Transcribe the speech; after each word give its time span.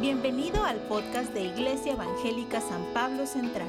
Bienvenido 0.00 0.64
al 0.64 0.78
podcast 0.88 1.32
de 1.32 1.44
Iglesia 1.44 1.92
Evangélica 1.92 2.60
San 2.60 2.84
Pablo 2.92 3.26
Central. 3.26 3.68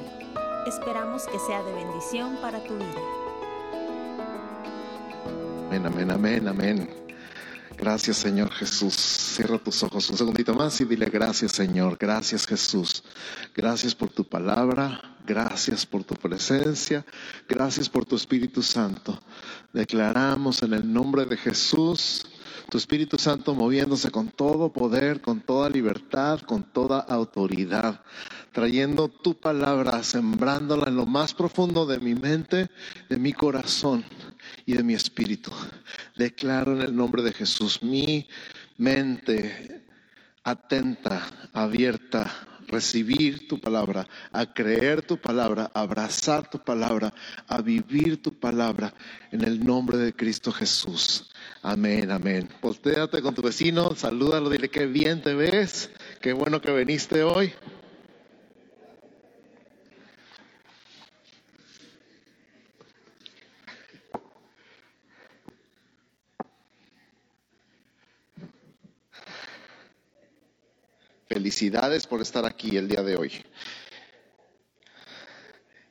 Esperamos 0.66 1.28
que 1.28 1.38
sea 1.40 1.62
de 1.64 1.72
bendición 1.74 2.38
para 2.42 2.64
tu 2.64 2.76
vida. 2.76 3.02
Amén, 5.68 5.86
amén, 5.86 6.12
amén, 6.12 6.48
amén. 6.48 6.90
Gracias 7.78 8.18
Señor 8.18 8.52
Jesús. 8.52 8.96
Cierra 8.96 9.60
tus 9.60 9.84
ojos 9.84 10.10
un 10.10 10.18
segundito 10.18 10.54
más 10.56 10.82
y 10.82 10.86
dile 10.86 11.06
gracias 11.06 11.52
Señor. 11.52 11.98
Gracias 12.00 12.48
Jesús. 12.48 13.04
Gracias 13.56 13.94
por 13.94 14.10
tu 14.10 14.24
palabra. 14.24 15.02
Gracias 15.26 15.86
por 15.86 16.04
tu 16.04 16.16
presencia. 16.16 17.06
Gracias 17.48 17.88
por 17.88 18.06
tu 18.06 18.16
Espíritu 18.16 18.64
Santo. 18.64 19.20
Declaramos 19.74 20.64
en 20.64 20.74
el 20.74 20.92
nombre 20.92 21.26
de 21.26 21.38
Jesús 21.38 22.26
tu 22.70 22.78
Espíritu 22.78 23.18
Santo 23.18 23.54
moviéndose 23.54 24.12
con 24.12 24.30
todo 24.30 24.72
poder, 24.72 25.22
con 25.22 25.42
toda 25.42 25.70
libertad, 25.70 26.40
con 26.42 26.64
toda 26.64 27.00
autoridad, 27.00 28.02
trayendo 28.52 29.08
tu 29.08 29.36
palabra, 29.36 30.04
sembrándola 30.04 30.86
en 30.88 30.96
lo 30.96 31.06
más 31.06 31.34
profundo 31.34 31.86
de 31.86 32.00
mi 32.00 32.16
mente, 32.16 32.70
de 33.10 33.18
mi 33.18 33.34
corazón 33.34 34.04
y 34.66 34.74
de 34.74 34.84
mi 34.84 34.94
espíritu. 34.94 35.52
Declaro 36.16 36.74
en 36.74 36.82
el 36.82 36.96
nombre 36.96 37.22
de 37.24 37.34
Jesús 37.34 37.82
mi 37.84 38.28
mente 38.78 39.84
atenta, 40.44 41.26
abierta, 41.54 42.32
recibir 42.68 43.48
tu 43.48 43.60
palabra, 43.60 44.08
a 44.32 44.54
creer 44.54 45.02
tu 45.02 45.18
palabra, 45.18 45.72
a 45.74 45.82
abrazar 45.82 46.50
tu 46.50 46.60
palabra, 46.60 47.14
a 47.48 47.62
vivir 47.62 48.22
tu 48.22 48.32
palabra 48.40 48.94
en 49.32 49.44
el 49.44 49.64
nombre 49.64 49.98
de 49.98 50.14
Cristo 50.14 50.52
Jesús. 50.52 51.32
Amén, 51.68 52.12
amén. 52.12 52.48
Postéate 52.62 53.24
con 53.24 53.34
tu 53.34 53.42
vecino, 53.42 53.96
salúdalo, 53.96 54.52
dile 54.52 54.70
que 54.70 54.86
bien 54.86 55.24
te 55.24 55.34
ves, 55.34 55.90
qué 56.22 56.32
bueno 56.32 56.62
que 56.62 56.72
viniste 56.72 57.24
hoy. 57.24 57.54
Felicidades 71.28 72.06
por 72.06 72.22
estar 72.22 72.46
aquí 72.46 72.78
el 72.78 72.88
día 72.88 73.02
de 73.02 73.16
hoy. 73.16 73.44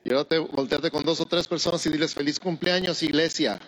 Y 0.05 0.13
ahora 0.13 0.23
te 0.23 0.39
voltearte 0.39 0.89
con 0.89 1.03
dos 1.03 1.19
o 1.19 1.25
tres 1.25 1.49
personas 1.49 1.85
y 1.85 1.89
diles 1.89 2.13
feliz 2.13 2.39
cumpleaños, 2.39 3.03
iglesia. 3.03 3.59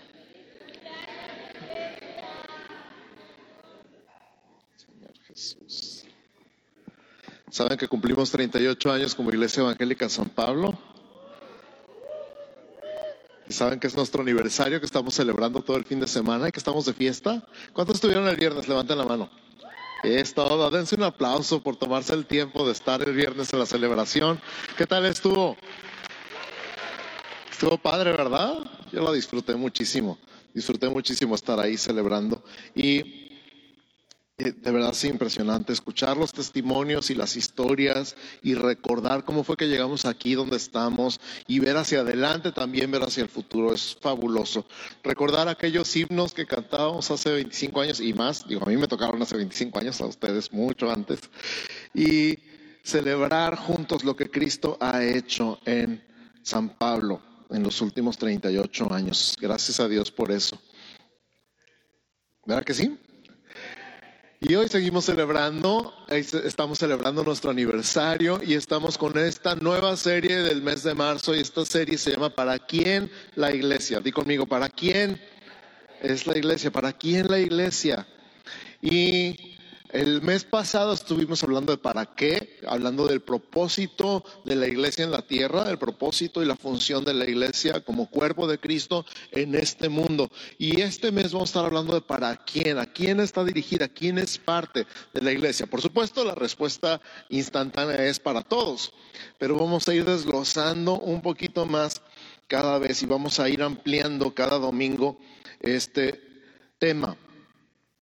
¿Saben 7.52 7.78
que 7.78 7.88
cumplimos 7.88 8.32
38 8.32 8.92
años 8.92 9.14
como 9.14 9.30
Iglesia 9.30 9.62
Evangélica 9.62 10.10
San 10.10 10.30
Pablo? 10.30 10.78
¿Y 13.48 13.54
saben 13.54 13.80
que 13.80 13.88
es 13.88 13.96
nuestro 13.96 14.24
aniversario 14.24 14.80
que 14.80 14.86
estamos 14.86 15.14
celebrando 15.14 15.62
todo 15.62 15.78
el 15.78 15.86
fin 15.86 16.00
de 16.00 16.08
semana 16.08 16.50
y 16.50 16.52
que 16.52 16.60
estamos 16.60 16.86
de 16.86 16.94
fiesta? 16.94 17.48
¿Cuántos 17.72 17.96
estuvieron 17.96 18.28
el 18.28 18.36
viernes? 18.36 18.68
Levanten 18.68 18.98
la 18.98 19.06
mano. 19.06 19.30
Es 20.04 20.34
todo. 20.34 20.70
Dense 20.72 20.96
un 20.96 21.04
aplauso 21.04 21.62
por 21.62 21.76
tomarse 21.76 22.14
el 22.14 22.26
tiempo 22.26 22.66
de 22.66 22.72
estar 22.72 23.08
el 23.08 23.16
viernes 23.16 23.54
en 23.54 23.60
la 23.60 23.66
celebración. 23.66 24.42
¿Qué 24.76 24.86
tal 24.86 25.06
estuvo? 25.06 25.56
Estuvo 27.52 27.78
padre, 27.78 28.12
¿verdad? 28.12 28.56
Yo 28.92 29.02
lo 29.02 29.14
disfruté 29.14 29.56
muchísimo. 29.56 30.18
Disfruté 30.54 30.90
muchísimo 30.90 31.36
estar 31.36 31.60
ahí 31.60 31.78
celebrando. 31.78 32.44
Y 32.76 33.27
de 34.38 34.72
verdad 34.72 34.92
es 34.92 35.04
impresionante 35.04 35.74
escuchar 35.74 36.16
los 36.16 36.32
testimonios 36.32 37.10
y 37.10 37.16
las 37.16 37.36
historias 37.36 38.16
y 38.44 38.54
recordar 38.54 39.24
cómo 39.24 39.44
fue 39.44 39.58
que 39.58 39.68
llegamos 39.68 40.06
aquí 40.06 40.36
donde 40.36 40.58
estamos 40.58 41.20
y 41.48 41.60
ver 41.60 41.76
hacia 41.76 42.02
adelante 42.02 42.52
también, 42.52 42.92
ver 42.92 43.02
hacia 43.02 43.24
el 43.24 43.30
futuro. 43.30 43.74
Es 43.74 43.98
fabuloso. 44.00 44.68
Recordar 45.04 45.48
aquellos 45.48 45.96
himnos 45.96 46.36
que 46.36 46.46
cantábamos 46.46 47.10
hace 47.10 47.32
25 47.32 47.82
años 47.82 48.00
y 48.00 48.14
más. 48.14 48.48
Digo, 48.48 48.62
a 48.64 48.70
mí 48.70 48.78
me 48.78 48.88
tocaron 48.88 49.20
hace 49.24 49.38
25 49.38 49.80
años, 49.80 50.02
a 50.02 50.06
ustedes 50.06 50.54
mucho 50.54 50.92
antes. 50.92 51.20
Y 51.96 52.38
celebrar 52.84 53.56
juntos 53.56 54.04
lo 54.04 54.16
que 54.16 54.30
Cristo 54.30 54.78
ha 54.80 55.04
hecho 55.04 55.60
en 55.66 56.06
San 56.44 56.78
Pablo 56.78 57.24
en 57.50 57.64
los 57.64 57.82
últimos 57.82 58.20
38 58.20 58.94
años. 58.94 59.36
Gracias 59.42 59.80
a 59.80 59.88
Dios 59.88 60.12
por 60.12 60.32
eso. 60.32 60.62
¿Verdad 62.46 62.64
que 62.64 62.76
sí? 62.76 63.00
Y 64.40 64.54
hoy 64.54 64.68
seguimos 64.68 65.06
celebrando, 65.06 65.96
estamos 66.10 66.78
celebrando 66.78 67.24
nuestro 67.24 67.50
aniversario 67.50 68.40
y 68.46 68.54
estamos 68.54 68.96
con 68.96 69.18
esta 69.18 69.56
nueva 69.56 69.98
serie 69.98 70.44
del 70.44 70.62
mes 70.62 70.84
de 70.84 70.94
marzo 70.94 71.34
y 71.34 71.40
esta 71.40 71.66
serie 71.66 71.98
se 71.98 72.12
llama 72.12 72.30
¿Para 72.30 72.60
quién 72.60 73.10
la 73.34 73.52
iglesia? 73.52 74.00
Di 74.00 74.12
conmigo, 74.12 74.46
¿para 74.46 74.70
quién 74.70 75.20
es 76.04 76.28
la 76.28 76.38
iglesia? 76.38 76.70
¿Para 76.70 76.94
quién 76.94 77.28
la 77.28 77.40
iglesia? 77.40 78.06
Y 78.80 79.58
el 79.90 80.22
mes 80.22 80.44
pasado 80.44 80.94
estuvimos 80.94 81.44
hablando 81.44 81.72
de 81.72 81.78
para 81.78 82.06
qué, 82.06 82.60
hablando 82.68 83.08
del 83.08 83.22
propósito 83.22 84.24
de 84.44 84.56
la 84.56 84.68
iglesia 84.68 85.06
en 85.06 85.12
la 85.12 85.22
tierra, 85.22 85.70
el 85.70 85.78
propósito 85.78 86.44
y 86.44 86.46
la 86.46 86.56
función 86.58 87.06
de 87.06 87.14
la 87.14 87.26
iglesia 87.26 87.82
como 87.82 88.10
cuerpo 88.10 88.48
de 88.48 88.60
Cristo 88.60 89.06
en 89.32 89.56
este 89.56 89.88
mundo. 89.88 90.30
Y 90.58 90.82
este 90.82 91.12
mes 91.12 91.32
vamos 91.32 91.50
a 91.50 91.52
estar 91.52 91.66
hablando 91.66 91.94
de 91.94 92.02
para 92.02 92.36
quién, 92.36 92.80
a 92.80 92.86
quién 92.86 93.20
está 93.20 93.44
dirigida, 93.46 93.88
quién 93.88 94.18
es 94.18 94.38
parte 94.38 94.86
de 95.14 95.22
la 95.22 95.32
iglesia. 95.32 95.68
Por 95.68 95.82
supuesto, 95.82 96.26
la 96.26 96.36
respuesta 96.36 97.02
instantánea 97.30 98.06
es 98.06 98.20
para 98.20 98.42
todos, 98.42 98.92
pero 99.38 99.58
vamos 99.58 99.88
a 99.88 99.94
ir 99.94 100.04
desglosando 100.04 101.00
un 101.00 101.22
poquito 101.22 101.66
más 101.66 102.02
cada 102.48 102.78
vez 102.78 103.02
y 103.04 103.06
vamos 103.06 103.40
a 103.40 103.48
ir 103.48 103.62
ampliando 103.62 104.34
cada 104.34 104.58
domingo 104.58 105.18
este 105.62 106.22
tema. 106.78 107.16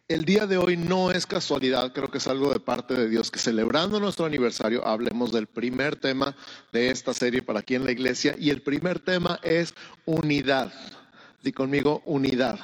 El 0.07 0.23
día 0.23 0.45
de 0.45 0.57
hoy 0.57 0.77
no 0.77 1.09
es 1.09 1.25
casualidad, 1.25 1.91
creo 1.91 2.11
que 2.11 2.19
es 2.19 2.27
algo 2.27 2.53
de 2.53 2.59
parte 2.59 2.93
de 2.93 3.09
Dios, 3.09 3.31
que 3.31 3.39
celebrando 3.39 3.99
nuestro 3.99 4.27
aniversario 4.27 4.85
hablemos 4.85 5.31
del 5.31 5.47
primer 5.47 5.95
tema 5.95 6.35
de 6.71 6.91
esta 6.91 7.11
serie 7.11 7.41
para 7.41 7.61
aquí 7.61 7.73
en 7.73 7.85
la 7.85 7.91
iglesia 7.91 8.35
y 8.37 8.51
el 8.51 8.61
primer 8.61 8.99
tema 8.99 9.39
es 9.41 9.73
unidad. 10.05 10.71
Di 11.41 11.51
conmigo 11.51 12.03
unidad. 12.05 12.59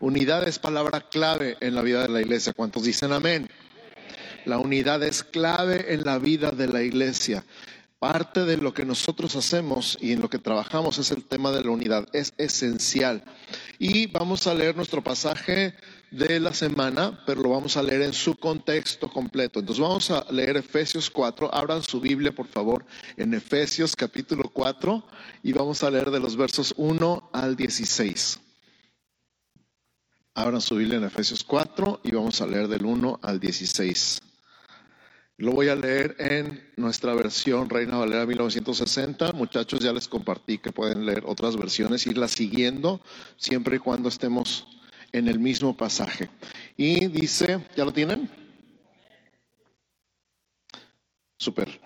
Unidad 0.00 0.48
es 0.48 0.58
palabra 0.58 1.00
clave 1.00 1.56
en 1.60 1.76
la 1.76 1.82
vida 1.82 2.02
de 2.02 2.08
la 2.08 2.20
iglesia. 2.20 2.54
¿Cuántos 2.54 2.82
dicen 2.82 3.12
amén? 3.12 3.48
La 4.46 4.58
unidad 4.58 5.04
es 5.04 5.22
clave 5.22 5.94
en 5.94 6.02
la 6.02 6.18
vida 6.18 6.50
de 6.50 6.66
la 6.66 6.82
iglesia. 6.82 7.44
Parte 8.00 8.46
de 8.46 8.56
lo 8.56 8.72
que 8.72 8.86
nosotros 8.86 9.36
hacemos 9.36 9.98
y 10.00 10.12
en 10.12 10.22
lo 10.22 10.30
que 10.30 10.38
trabajamos 10.38 10.96
es 10.96 11.10
el 11.10 11.22
tema 11.22 11.50
de 11.50 11.62
la 11.62 11.70
unidad. 11.70 12.08
Es 12.14 12.32
esencial. 12.38 13.22
Y 13.78 14.06
vamos 14.06 14.46
a 14.46 14.54
leer 14.54 14.74
nuestro 14.74 15.04
pasaje 15.04 15.74
de 16.10 16.40
la 16.40 16.54
semana, 16.54 17.22
pero 17.26 17.42
lo 17.42 17.50
vamos 17.50 17.76
a 17.76 17.82
leer 17.82 18.00
en 18.00 18.14
su 18.14 18.36
contexto 18.36 19.10
completo. 19.10 19.60
Entonces 19.60 19.82
vamos 19.82 20.10
a 20.10 20.24
leer 20.32 20.56
Efesios 20.56 21.10
4. 21.10 21.54
Abran 21.54 21.82
su 21.82 22.00
Biblia, 22.00 22.32
por 22.32 22.46
favor, 22.46 22.86
en 23.18 23.34
Efesios 23.34 23.94
capítulo 23.94 24.44
4 24.50 25.04
y 25.42 25.52
vamos 25.52 25.82
a 25.82 25.90
leer 25.90 26.10
de 26.10 26.20
los 26.20 26.38
versos 26.38 26.72
1 26.78 27.28
al 27.34 27.54
16. 27.54 28.40
Abran 30.32 30.62
su 30.62 30.76
Biblia 30.76 30.96
en 30.96 31.04
Efesios 31.04 31.44
4 31.44 32.00
y 32.02 32.12
vamos 32.12 32.40
a 32.40 32.46
leer 32.46 32.66
del 32.66 32.86
1 32.86 33.20
al 33.22 33.38
16. 33.38 34.22
Lo 35.40 35.52
voy 35.52 35.68
a 35.68 35.74
leer 35.74 36.16
en 36.18 36.70
nuestra 36.76 37.14
versión 37.14 37.70
Reina 37.70 37.96
Valera 37.96 38.26
1960. 38.26 39.32
Muchachos, 39.32 39.80
ya 39.80 39.90
les 39.90 40.06
compartí 40.06 40.58
que 40.58 40.70
pueden 40.70 41.06
leer 41.06 41.22
otras 41.24 41.56
versiones, 41.56 42.06
irla 42.06 42.28
siguiendo 42.28 43.00
siempre 43.38 43.76
y 43.76 43.78
cuando 43.78 44.10
estemos 44.10 44.66
en 45.12 45.28
el 45.28 45.38
mismo 45.38 45.74
pasaje. 45.74 46.28
Y 46.76 47.06
dice, 47.06 47.64
¿ya 47.74 47.86
lo 47.86 47.92
tienen? 47.94 48.28
Super. 51.38 51.80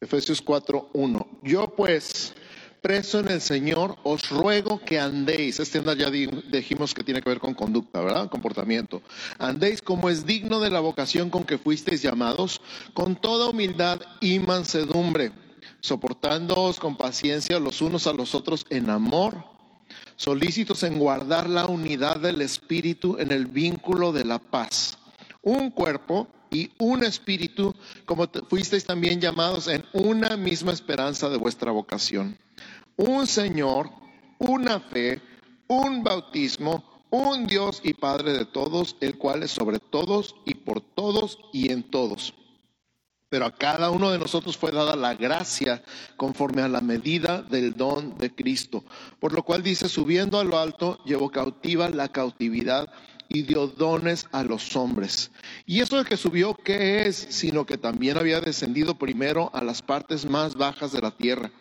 Efesios 0.00 0.44
4.1. 0.44 1.40
Yo 1.42 1.74
pues, 1.74 2.34
preso 2.80 3.20
en 3.20 3.28
el 3.28 3.40
Señor, 3.40 3.96
os 4.02 4.28
ruego 4.30 4.80
que 4.80 4.98
andéis. 4.98 5.60
Este 5.60 5.82
ya 5.96 6.10
dijimos 6.10 6.94
que 6.94 7.04
tiene 7.04 7.22
que 7.22 7.28
ver 7.28 7.40
con 7.40 7.54
conducta, 7.54 8.00
¿verdad? 8.00 8.28
Comportamiento. 8.28 9.02
Andéis 9.38 9.82
como 9.82 10.08
es 10.08 10.26
digno 10.26 10.60
de 10.60 10.70
la 10.70 10.80
vocación 10.80 11.30
con 11.30 11.44
que 11.44 11.58
fuisteis 11.58 12.02
llamados, 12.02 12.60
con 12.94 13.16
toda 13.16 13.48
humildad 13.50 14.00
y 14.20 14.38
mansedumbre, 14.38 15.32
soportándoos 15.80 16.78
con 16.78 16.96
paciencia 16.96 17.58
los 17.58 17.80
unos 17.80 18.06
a 18.06 18.12
los 18.12 18.34
otros 18.34 18.66
en 18.70 18.90
amor 18.90 19.58
solícitos 20.16 20.82
en 20.82 20.98
guardar 20.98 21.48
la 21.48 21.66
unidad 21.66 22.16
del 22.16 22.42
Espíritu 22.42 23.16
en 23.18 23.30
el 23.30 23.46
vínculo 23.46 24.12
de 24.12 24.24
la 24.24 24.38
paz. 24.38 24.98
Un 25.42 25.70
cuerpo 25.70 26.26
y 26.50 26.70
un 26.78 27.04
espíritu, 27.04 27.74
como 28.04 28.28
fuisteis 28.48 28.84
también 28.84 29.20
llamados 29.20 29.68
en 29.68 29.84
una 29.92 30.36
misma 30.36 30.72
esperanza 30.72 31.28
de 31.28 31.36
vuestra 31.36 31.70
vocación. 31.70 32.36
Un 32.98 33.28
Señor, 33.28 33.90
una 34.38 34.80
fe, 34.80 35.22
un 35.68 36.02
bautismo, 36.02 36.82
un 37.10 37.46
Dios 37.46 37.80
y 37.84 37.94
Padre 37.94 38.32
de 38.32 38.44
todos, 38.44 38.96
el 38.98 39.16
cual 39.16 39.44
es 39.44 39.52
sobre 39.52 39.78
todos 39.78 40.34
y 40.44 40.54
por 40.54 40.80
todos 40.80 41.38
y 41.52 41.70
en 41.70 41.84
todos. 41.84 42.34
Pero 43.28 43.46
a 43.46 43.54
cada 43.54 43.90
uno 43.90 44.10
de 44.10 44.18
nosotros 44.18 44.56
fue 44.56 44.72
dada 44.72 44.96
la 44.96 45.14
gracia 45.14 45.80
conforme 46.16 46.62
a 46.62 46.68
la 46.68 46.80
medida 46.80 47.40
del 47.42 47.74
don 47.74 48.18
de 48.18 48.34
Cristo. 48.34 48.82
Por 49.20 49.32
lo 49.32 49.44
cual 49.44 49.62
dice, 49.62 49.88
subiendo 49.88 50.40
a 50.40 50.44
lo 50.44 50.58
alto, 50.58 50.98
llevó 51.04 51.30
cautiva 51.30 51.88
la 51.90 52.08
cautividad 52.08 52.92
y 53.28 53.42
dio 53.42 53.68
dones 53.68 54.26
a 54.32 54.42
los 54.42 54.74
hombres. 54.74 55.30
Y 55.66 55.82
eso 55.82 55.98
de 55.98 56.04
que 56.04 56.16
subió, 56.16 56.52
¿qué 56.52 57.06
es? 57.06 57.28
Sino 57.30 57.64
que 57.64 57.78
también 57.78 58.18
había 58.18 58.40
descendido 58.40 58.98
primero 58.98 59.52
a 59.54 59.62
las 59.62 59.82
partes 59.82 60.24
más 60.28 60.56
bajas 60.56 60.90
de 60.90 61.00
la 61.00 61.12
tierra. 61.12 61.52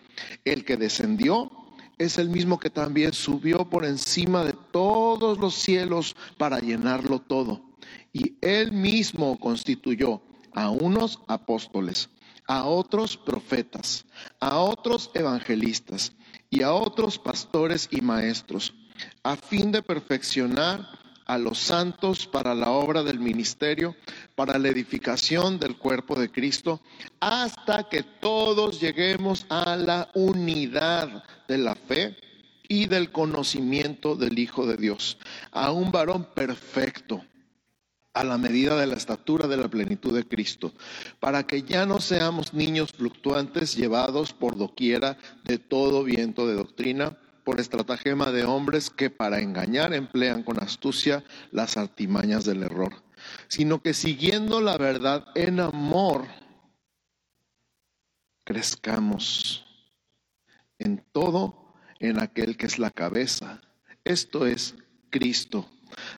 El 0.45 0.65
que 0.65 0.77
descendió 0.77 1.51
es 1.97 2.17
el 2.17 2.29
mismo 2.29 2.59
que 2.59 2.69
también 2.69 3.13
subió 3.13 3.69
por 3.69 3.85
encima 3.85 4.43
de 4.43 4.53
todos 4.71 5.39
los 5.39 5.55
cielos 5.55 6.15
para 6.37 6.59
llenarlo 6.59 7.19
todo. 7.19 7.61
Y 8.13 8.35
él 8.41 8.71
mismo 8.71 9.39
constituyó 9.39 10.21
a 10.53 10.69
unos 10.69 11.19
apóstoles, 11.27 12.09
a 12.47 12.65
otros 12.65 13.17
profetas, 13.17 14.05
a 14.39 14.59
otros 14.59 15.11
evangelistas 15.13 16.13
y 16.49 16.61
a 16.63 16.73
otros 16.73 17.19
pastores 17.19 17.87
y 17.91 18.01
maestros, 18.01 18.73
a 19.23 19.35
fin 19.35 19.71
de 19.71 19.81
perfeccionar 19.81 20.87
a 21.27 21.37
los 21.37 21.59
santos 21.59 22.25
para 22.25 22.55
la 22.55 22.71
obra 22.71 23.03
del 23.03 23.19
ministerio, 23.19 23.95
para 24.35 24.57
la 24.57 24.69
edificación 24.69 25.59
del 25.59 25.77
cuerpo 25.77 26.17
de 26.19 26.31
Cristo, 26.31 26.81
hasta 27.19 27.89
que 27.89 28.03
todos 28.03 28.79
lleguemos 28.79 29.45
a 29.49 29.75
la 29.75 30.09
unidad 30.15 31.23
de 31.47 31.57
la 31.57 31.75
fe 31.75 32.15
y 32.69 32.87
del 32.87 33.11
conocimiento 33.11 34.15
del 34.15 34.39
Hijo 34.39 34.65
de 34.65 34.77
Dios, 34.77 35.17
a 35.51 35.71
un 35.71 35.91
varón 35.91 36.27
perfecto 36.33 37.21
a 38.13 38.23
la 38.23 38.39
medida 38.39 38.75
de 38.75 38.87
la 38.87 38.95
estatura 38.95 39.47
de 39.47 39.57
la 39.57 39.67
plenitud 39.67 40.15
de 40.15 40.27
Cristo, 40.27 40.73
para 41.19 41.45
que 41.45 41.61
ya 41.61 41.85
no 41.85 41.99
seamos 41.99 42.53
niños 42.53 42.91
fluctuantes 42.91 43.75
llevados 43.75 44.33
por 44.33 44.57
doquiera 44.57 45.17
de 45.43 45.59
todo 45.59 46.03
viento 46.03 46.47
de 46.47 46.55
doctrina, 46.55 47.15
por 47.47 47.61
estratagema 47.61 48.33
de 48.33 48.43
hombres 48.43 48.89
que 48.89 49.09
para 49.09 49.39
engañar 49.39 49.93
emplean 49.93 50.43
con 50.43 50.61
astucia 50.61 51.23
las 51.51 51.77
artimañas 51.77 52.43
del 52.43 52.61
error, 52.61 53.01
sino 53.47 53.81
que 53.81 53.93
siguiendo 53.93 54.59
la 54.59 54.77
verdad 54.77 55.25
en 55.33 55.61
amor, 55.61 56.27
crezcamos 58.43 59.65
en 60.77 61.01
todo 61.13 61.73
en 62.01 62.19
aquel 62.19 62.57
que 62.57 62.65
es 62.65 62.79
la 62.79 62.91
cabeza, 62.91 63.61
esto 64.03 64.45
es 64.45 64.75
Cristo 65.09 65.69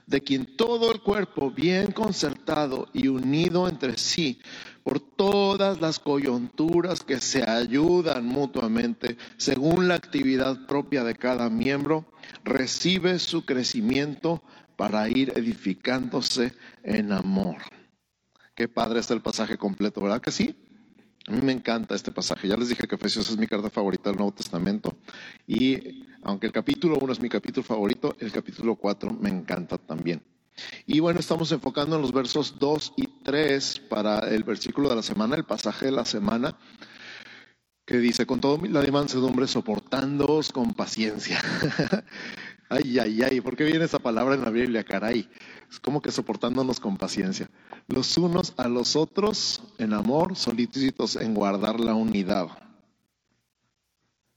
de 0.08 0.22
quien 0.22 0.58
todo 0.58 0.92
el 0.92 1.02
cuerpo, 1.02 1.52
bien 1.52 1.92
concertado 1.92 2.88
y 2.94 3.08
unido 3.08 3.68
entre 3.68 3.98
sí, 3.98 4.42
por 4.90 5.00
todas 5.00 5.82
las 5.82 6.00
coyunturas 6.00 7.04
que 7.04 7.22
se 7.22 7.48
ayudan 7.48 8.26
mutuamente 8.26 9.18
según 9.38 9.88
la 9.88 9.94
actividad 9.94 10.66
propia 10.66 11.04
de 11.04 11.14
cada 11.14 11.48
miembro, 11.52 12.12
recibe 12.44 13.20
su 13.20 13.46
crecimiento 13.46 14.42
para 14.76 15.08
ir 15.08 15.32
edificándose 15.36 16.54
en 16.82 17.12
amor. 17.12 17.58
Qué 18.56 18.68
padre 18.68 19.00
está 19.00 19.14
el 19.14 19.22
pasaje 19.22 19.60
completo, 19.60 20.02
¿verdad 20.02 20.22
que 20.22 20.32
sí? 20.32 20.56
A 21.28 21.34
mí 21.34 21.42
me 21.44 21.52
encanta 21.52 21.94
este 21.94 22.12
pasaje. 22.12 22.48
Ya 22.48 22.58
les 22.58 22.70
dije 22.70 22.88
que 22.88 22.96
Efesios 22.96 23.30
es 23.30 23.38
mi 23.38 23.46
carta 23.46 23.70
favorita 23.70 24.10
del 24.10 24.18
Nuevo 24.18 24.34
Testamento. 24.34 24.98
Y 25.46 26.04
aunque 26.24 26.48
el 26.48 26.52
capítulo 26.52 26.98
1 27.00 27.14
es 27.14 27.22
mi 27.22 27.30
capítulo 27.30 27.64
favorito, 27.64 28.16
el 28.20 28.32
capítulo 28.32 28.76
4 28.76 29.12
me 29.22 29.30
encanta 29.30 29.78
también. 29.78 30.24
Y 30.86 31.00
bueno, 31.00 31.20
estamos 31.20 31.52
enfocando 31.52 31.96
en 31.96 32.02
los 32.02 32.12
versos 32.12 32.58
2 32.60 32.94
y 32.98 33.08
3 33.24 33.80
para 33.90 34.20
el 34.30 34.44
versículo 34.44 34.90
de 34.90 34.96
la 34.96 35.04
semana, 35.04 35.36
el 35.36 35.44
pasaje 35.44 35.86
de 35.86 35.92
la 35.92 36.06
semana, 36.06 36.58
que 37.86 37.98
dice, 37.98 38.26
con 38.26 38.40
toda 38.40 38.68
la 38.68 38.84
mansedumbre, 38.92 39.48
soportándoos 39.48 40.52
con 40.52 40.74
paciencia. 40.74 41.42
ay, 42.70 43.00
ay, 43.00 43.22
ay, 43.24 43.42
¿por 43.42 43.58
qué 43.58 43.64
viene 43.64 43.86
esa 43.86 44.00
palabra 44.00 44.36
en 44.36 44.44
la 44.44 44.52
Biblia, 44.52 44.84
caray? 44.84 45.28
Es 45.70 45.80
como 45.80 46.02
que 46.02 46.12
soportándonos 46.12 46.80
con 46.80 46.98
paciencia. 46.98 47.50
Los 47.88 48.18
unos 48.18 48.54
a 48.58 48.68
los 48.68 48.96
otros 48.96 49.62
en 49.78 49.94
amor, 49.94 50.36
solícitos 50.36 51.16
en 51.16 51.34
guardar 51.34 51.80
la 51.80 51.96
unidad 51.96 52.50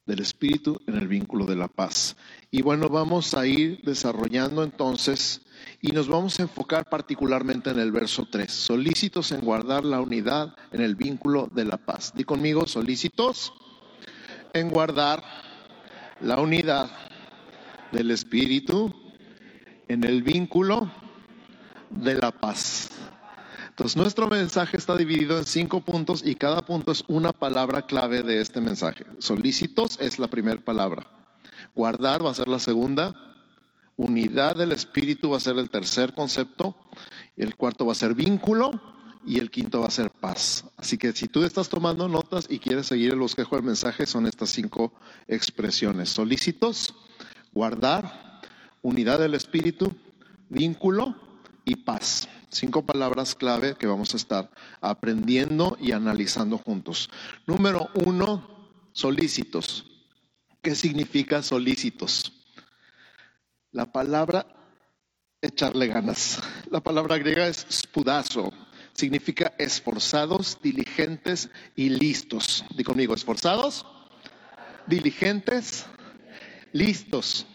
del 0.06 0.20
Espíritu 0.20 0.80
en 0.86 0.96
el 0.96 1.08
vínculo 1.08 1.46
de 1.46 1.56
la 1.56 1.68
paz. 1.68 2.16
Y 2.50 2.62
bueno, 2.62 2.88
vamos 2.88 3.34
a 3.34 3.46
ir 3.46 3.80
desarrollando 3.82 4.62
entonces 4.62 5.42
y 5.80 5.92
nos 5.92 6.08
vamos 6.08 6.38
a 6.38 6.42
enfocar 6.42 6.88
particularmente 6.88 7.70
en 7.70 7.78
el 7.78 7.92
verso 7.92 8.26
3, 8.30 8.50
solícitos 8.50 9.32
en 9.32 9.40
guardar 9.40 9.84
la 9.84 10.00
unidad 10.00 10.54
en 10.70 10.80
el 10.80 10.94
vínculo 10.94 11.48
de 11.52 11.64
la 11.64 11.76
paz. 11.76 12.12
Di 12.14 12.24
conmigo, 12.24 12.66
solícitos 12.66 13.52
en 14.52 14.70
guardar 14.70 15.22
la 16.20 16.40
unidad 16.40 16.90
del 17.90 18.10
Espíritu 18.10 18.94
en 19.88 20.04
el 20.04 20.22
vínculo 20.22 20.90
de 21.90 22.14
la 22.14 22.30
paz. 22.30 22.90
Entonces, 23.68 23.96
nuestro 23.96 24.28
mensaje 24.28 24.76
está 24.76 24.96
dividido 24.96 25.38
en 25.38 25.44
cinco 25.44 25.80
puntos 25.80 26.22
y 26.24 26.34
cada 26.34 26.62
punto 26.62 26.92
es 26.92 27.04
una 27.08 27.32
palabra 27.32 27.82
clave 27.86 28.22
de 28.22 28.40
este 28.40 28.60
mensaje. 28.60 29.06
Solícitos 29.18 29.98
es 29.98 30.18
la 30.18 30.28
primera 30.28 30.60
palabra. 30.60 31.06
Guardar 31.74 32.24
va 32.24 32.30
a 32.30 32.34
ser 32.34 32.48
la 32.48 32.58
segunda. 32.58 33.31
Unidad 34.02 34.56
del 34.56 34.72
espíritu 34.72 35.30
va 35.30 35.36
a 35.36 35.40
ser 35.40 35.56
el 35.58 35.70
tercer 35.70 36.12
concepto. 36.12 36.74
El 37.36 37.54
cuarto 37.54 37.86
va 37.86 37.92
a 37.92 37.94
ser 37.94 38.14
vínculo 38.14 38.72
y 39.24 39.38
el 39.38 39.48
quinto 39.48 39.80
va 39.80 39.86
a 39.86 39.92
ser 39.92 40.10
paz. 40.10 40.64
Así 40.76 40.98
que 40.98 41.12
si 41.12 41.28
tú 41.28 41.44
estás 41.44 41.68
tomando 41.68 42.08
notas 42.08 42.46
y 42.50 42.58
quieres 42.58 42.86
seguir 42.86 43.12
el 43.12 43.20
bosquejo 43.20 43.54
del 43.54 43.64
mensaje, 43.64 44.06
son 44.06 44.26
estas 44.26 44.50
cinco 44.50 44.92
expresiones. 45.28 46.08
Solícitos, 46.08 46.96
guardar, 47.52 48.40
unidad 48.82 49.20
del 49.20 49.34
espíritu, 49.34 49.94
vínculo 50.48 51.14
y 51.64 51.76
paz. 51.76 52.28
Cinco 52.48 52.84
palabras 52.84 53.36
clave 53.36 53.76
que 53.76 53.86
vamos 53.86 54.14
a 54.14 54.16
estar 54.16 54.50
aprendiendo 54.80 55.78
y 55.80 55.92
analizando 55.92 56.58
juntos. 56.58 57.08
Número 57.46 57.88
uno, 57.94 58.68
solícitos. 58.90 59.86
¿Qué 60.60 60.74
significa 60.74 61.40
solícitos? 61.40 62.41
La 63.72 63.90
palabra 63.90 64.46
echarle 65.40 65.86
ganas. 65.88 66.40
La 66.70 66.80
palabra 66.80 67.18
griega 67.18 67.48
es 67.48 67.66
spudazo. 67.70 68.52
Significa 68.92 69.54
esforzados, 69.58 70.58
diligentes 70.62 71.48
y 71.74 71.88
listos. 71.88 72.64
Di 72.76 72.84
conmigo, 72.84 73.14
esforzados, 73.14 73.86
diligentes, 74.86 75.86
listos 76.72 77.46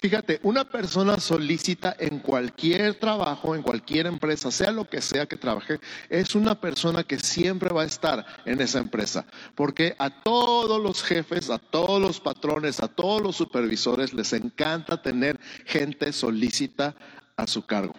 fíjate, 0.00 0.40
una 0.42 0.64
persona 0.64 1.18
solicita 1.18 1.94
en 1.98 2.18
cualquier 2.18 2.94
trabajo, 2.94 3.54
en 3.54 3.62
cualquier 3.62 4.06
empresa, 4.06 4.50
sea 4.50 4.70
lo 4.70 4.88
que 4.88 5.00
sea 5.00 5.26
que 5.26 5.36
trabaje, 5.36 5.80
es 6.08 6.34
una 6.34 6.60
persona 6.60 7.04
que 7.04 7.18
siempre 7.18 7.72
va 7.72 7.82
a 7.82 7.86
estar 7.86 8.24
en 8.44 8.60
esa 8.60 8.78
empresa. 8.78 9.24
Porque 9.54 9.94
a 9.98 10.22
todos 10.22 10.80
los 10.80 11.02
jefes, 11.02 11.50
a 11.50 11.58
todos 11.58 12.00
los 12.00 12.20
patrones, 12.20 12.80
a 12.80 12.88
todos 12.88 13.22
los 13.22 13.36
supervisores 13.36 14.12
les 14.12 14.32
encanta 14.32 15.02
tener 15.02 15.38
gente 15.64 16.12
solicita 16.12 16.94
a 17.36 17.46
su 17.46 17.64
cargo. 17.64 17.94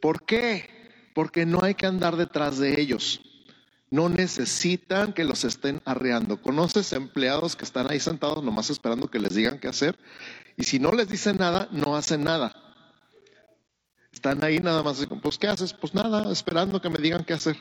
¿Por 0.00 0.24
qué? 0.24 0.68
Porque 1.14 1.46
no 1.46 1.60
hay 1.62 1.74
que 1.74 1.86
andar 1.86 2.16
detrás 2.16 2.58
de 2.58 2.80
ellos. 2.80 3.20
No 3.90 4.08
necesitan 4.08 5.12
que 5.12 5.22
los 5.22 5.44
estén 5.44 5.82
arreando. 5.84 6.40
¿Conoces 6.40 6.94
empleados 6.94 7.56
que 7.56 7.64
están 7.64 7.90
ahí 7.90 8.00
sentados 8.00 8.42
nomás 8.42 8.70
esperando 8.70 9.10
que 9.10 9.18
les 9.18 9.34
digan 9.34 9.58
qué 9.58 9.68
hacer? 9.68 9.98
Y 10.56 10.64
si 10.64 10.78
no 10.78 10.92
les 10.92 11.08
dicen 11.08 11.38
nada, 11.38 11.68
no 11.70 11.96
hacen 11.96 12.24
nada. 12.24 12.54
Están 14.12 14.44
ahí 14.44 14.58
nada 14.60 14.82
más, 14.82 15.04
pues 15.22 15.38
¿qué 15.38 15.48
haces? 15.48 15.72
Pues 15.72 15.94
nada, 15.94 16.30
esperando 16.30 16.80
que 16.80 16.90
me 16.90 16.98
digan 16.98 17.24
qué 17.24 17.32
hacer. 17.32 17.56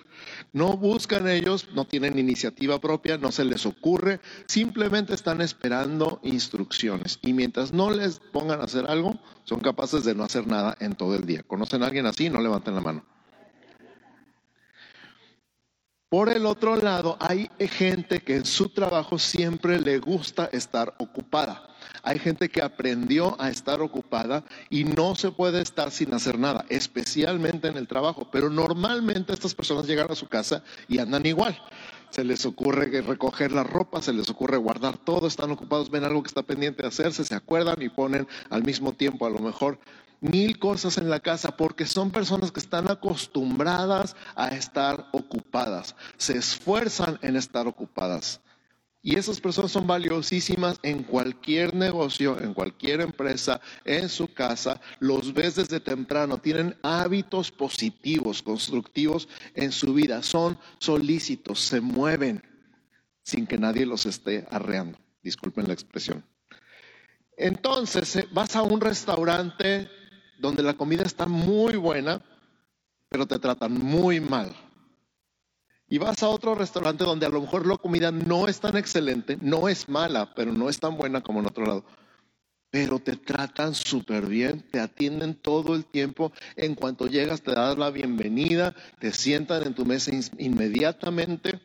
No 0.52 0.76
buscan 0.76 1.28
ellos, 1.28 1.70
no 1.74 1.86
tienen 1.86 2.20
iniciativa 2.20 2.80
propia, 2.80 3.18
no 3.18 3.32
se 3.32 3.46
les 3.46 3.66
ocurre, 3.66 4.20
simplemente 4.48 5.14
están 5.14 5.42
esperando 5.42 6.20
instrucciones. 6.24 7.20
Y 7.22 7.34
mientras 7.34 7.72
no 7.72 7.90
les 7.90 8.20
pongan 8.20 8.60
a 8.60 8.66
hacer 8.66 8.86
algo, 8.88 9.18
son 9.46 9.62
capaces 9.62 10.04
de 10.04 10.14
no 10.14 10.24
hacer 10.24 10.46
nada 10.46 10.76
en 10.82 10.94
todo 10.96 11.16
el 11.16 11.26
día. 11.26 11.42
¿Conocen 11.42 11.84
a 11.84 11.88
alguien 11.88 12.06
así? 12.06 12.30
No 12.30 12.42
levanten 12.42 12.76
la 12.76 12.82
mano. 12.82 13.06
Por 16.10 16.28
el 16.28 16.46
otro 16.46 16.76
lado, 16.76 17.18
hay 17.22 17.50
gente 17.70 18.20
que 18.20 18.36
en 18.36 18.46
su 18.46 18.68
trabajo 18.70 19.18
siempre 19.18 19.80
le 19.80 20.00
gusta 20.00 20.50
estar 20.52 20.94
ocupada. 21.00 21.71
Hay 22.04 22.20
gente 22.20 22.50
que 22.50 22.62
aprendió 22.62 23.40
a 23.40 23.50
estar 23.50 23.82
ocupada 23.82 24.44
y 24.70 24.84
no 24.84 25.16
se 25.16 25.32
puede 25.32 25.62
estar 25.62 25.92
sin 25.92 26.14
hacer 26.14 26.40
nada, 26.40 26.66
especialmente 26.70 27.68
en 27.68 27.78
el 27.78 27.88
trabajo. 27.88 28.28
Pero 28.32 28.50
normalmente 28.50 29.34
estas 29.34 29.54
personas 29.54 29.88
llegan 29.88 30.12
a 30.12 30.16
su 30.16 30.28
casa 30.28 30.64
y 30.88 31.00
andan 31.00 31.26
igual. 31.26 31.58
se 32.10 32.26
les 32.26 32.46
ocurre 32.46 33.02
recoger 33.02 33.54
la 33.54 33.64
ropa, 33.64 34.02
se 34.02 34.12
les 34.12 34.30
ocurre 34.30 34.58
guardar 34.58 34.98
todo, 34.98 35.28
están 35.28 35.52
ocupados, 35.52 35.90
ven 35.90 36.04
algo 36.04 36.22
que 36.22 36.28
está 36.28 36.44
pendiente 36.44 36.82
de 36.82 36.90
hacerse, 36.90 37.24
se 37.24 37.36
acuerdan 37.36 37.82
y 37.82 37.88
ponen 37.88 38.28
al 38.50 38.64
mismo 38.64 38.92
tiempo 38.92 39.26
a 39.26 39.30
lo 39.30 39.40
mejor 39.40 39.80
mil 40.22 40.60
cosas 40.60 40.98
en 40.98 41.10
la 41.10 41.20
casa 41.20 41.58
porque 41.58 41.86
son 41.86 42.12
personas 42.12 42.52
que 42.52 42.60
están 42.60 42.90
acostumbradas 42.90 44.16
a 44.36 44.50
estar 44.50 45.08
ocupadas, 45.12 45.96
se 46.18 46.38
esfuerzan 46.38 47.20
en 47.22 47.36
estar 47.36 47.68
ocupadas. 47.68 48.40
Y 49.04 49.18
esas 49.18 49.42
personas 49.42 49.72
son 49.72 49.88
valiosísimas 49.88 50.80
en 50.84 51.02
cualquier 51.02 51.74
negocio, 51.74 52.40
en 52.40 52.54
cualquier 52.54 53.02
empresa, 53.02 53.60
en 53.84 54.10
su 54.10 54.28
casa. 54.28 54.80
Los 55.00 55.34
ves 55.34 55.56
desde 55.56 55.80
temprano, 55.80 56.38
tienen 56.38 56.78
hábitos 56.84 57.52
positivos, 57.52 58.44
constructivos 58.44 59.28
en 59.56 59.72
su 59.72 59.96
vida. 59.96 60.22
Son 60.22 60.58
solícitos, 60.78 61.62
se 61.62 61.82
mueven 61.82 62.44
sin 63.24 63.48
que 63.48 63.58
nadie 63.58 63.88
los 63.88 64.06
esté 64.06 64.46
arreando. 64.52 65.00
Disculpen 65.24 65.68
la 65.68 65.74
expresión. 65.74 66.24
Entonces, 67.38 68.16
eh, 68.18 68.28
vas 68.32 68.56
a 68.56 68.62
un 68.62 68.82
restaurante 68.82 69.90
donde 70.38 70.62
la 70.62 70.76
comida 70.76 71.04
está 71.04 71.26
muy 71.26 71.76
buena, 71.76 72.22
pero 73.10 73.26
te 73.26 73.40
tratan 73.40 73.74
muy 73.74 74.20
mal. 74.20 74.56
Y 75.92 75.98
vas 75.98 76.24
a 76.24 76.30
otro 76.30 76.56
restaurante 76.56 77.04
donde 77.04 77.26
a 77.26 77.30
lo 77.30 77.42
mejor 77.42 77.68
la 77.68 77.76
comida 77.76 78.14
no 78.14 78.48
es 78.48 78.62
tan 78.62 78.78
excelente, 78.78 79.38
no 79.42 79.68
es 79.68 79.90
mala, 79.90 80.34
pero 80.34 80.54
no 80.54 80.70
es 80.70 80.80
tan 80.80 80.96
buena 80.96 81.20
como 81.20 81.42
en 81.42 81.48
otro 81.48 81.66
lado. 81.66 81.84
Pero 82.70 83.00
te 83.00 83.18
tratan 83.18 83.76
súper 83.76 84.26
bien, 84.26 84.62
te 84.72 84.80
atienden 84.80 85.36
todo 85.36 85.76
el 85.76 85.84
tiempo. 85.84 86.32
En 86.56 86.76
cuanto 86.76 87.08
llegas, 87.08 87.42
te 87.42 87.52
das 87.52 87.78
la 87.78 87.90
bienvenida, 87.90 88.74
te 89.02 89.12
sientan 89.12 89.68
en 89.68 89.74
tu 89.74 89.86
mesa 89.86 90.12
inmediatamente, 90.38 91.60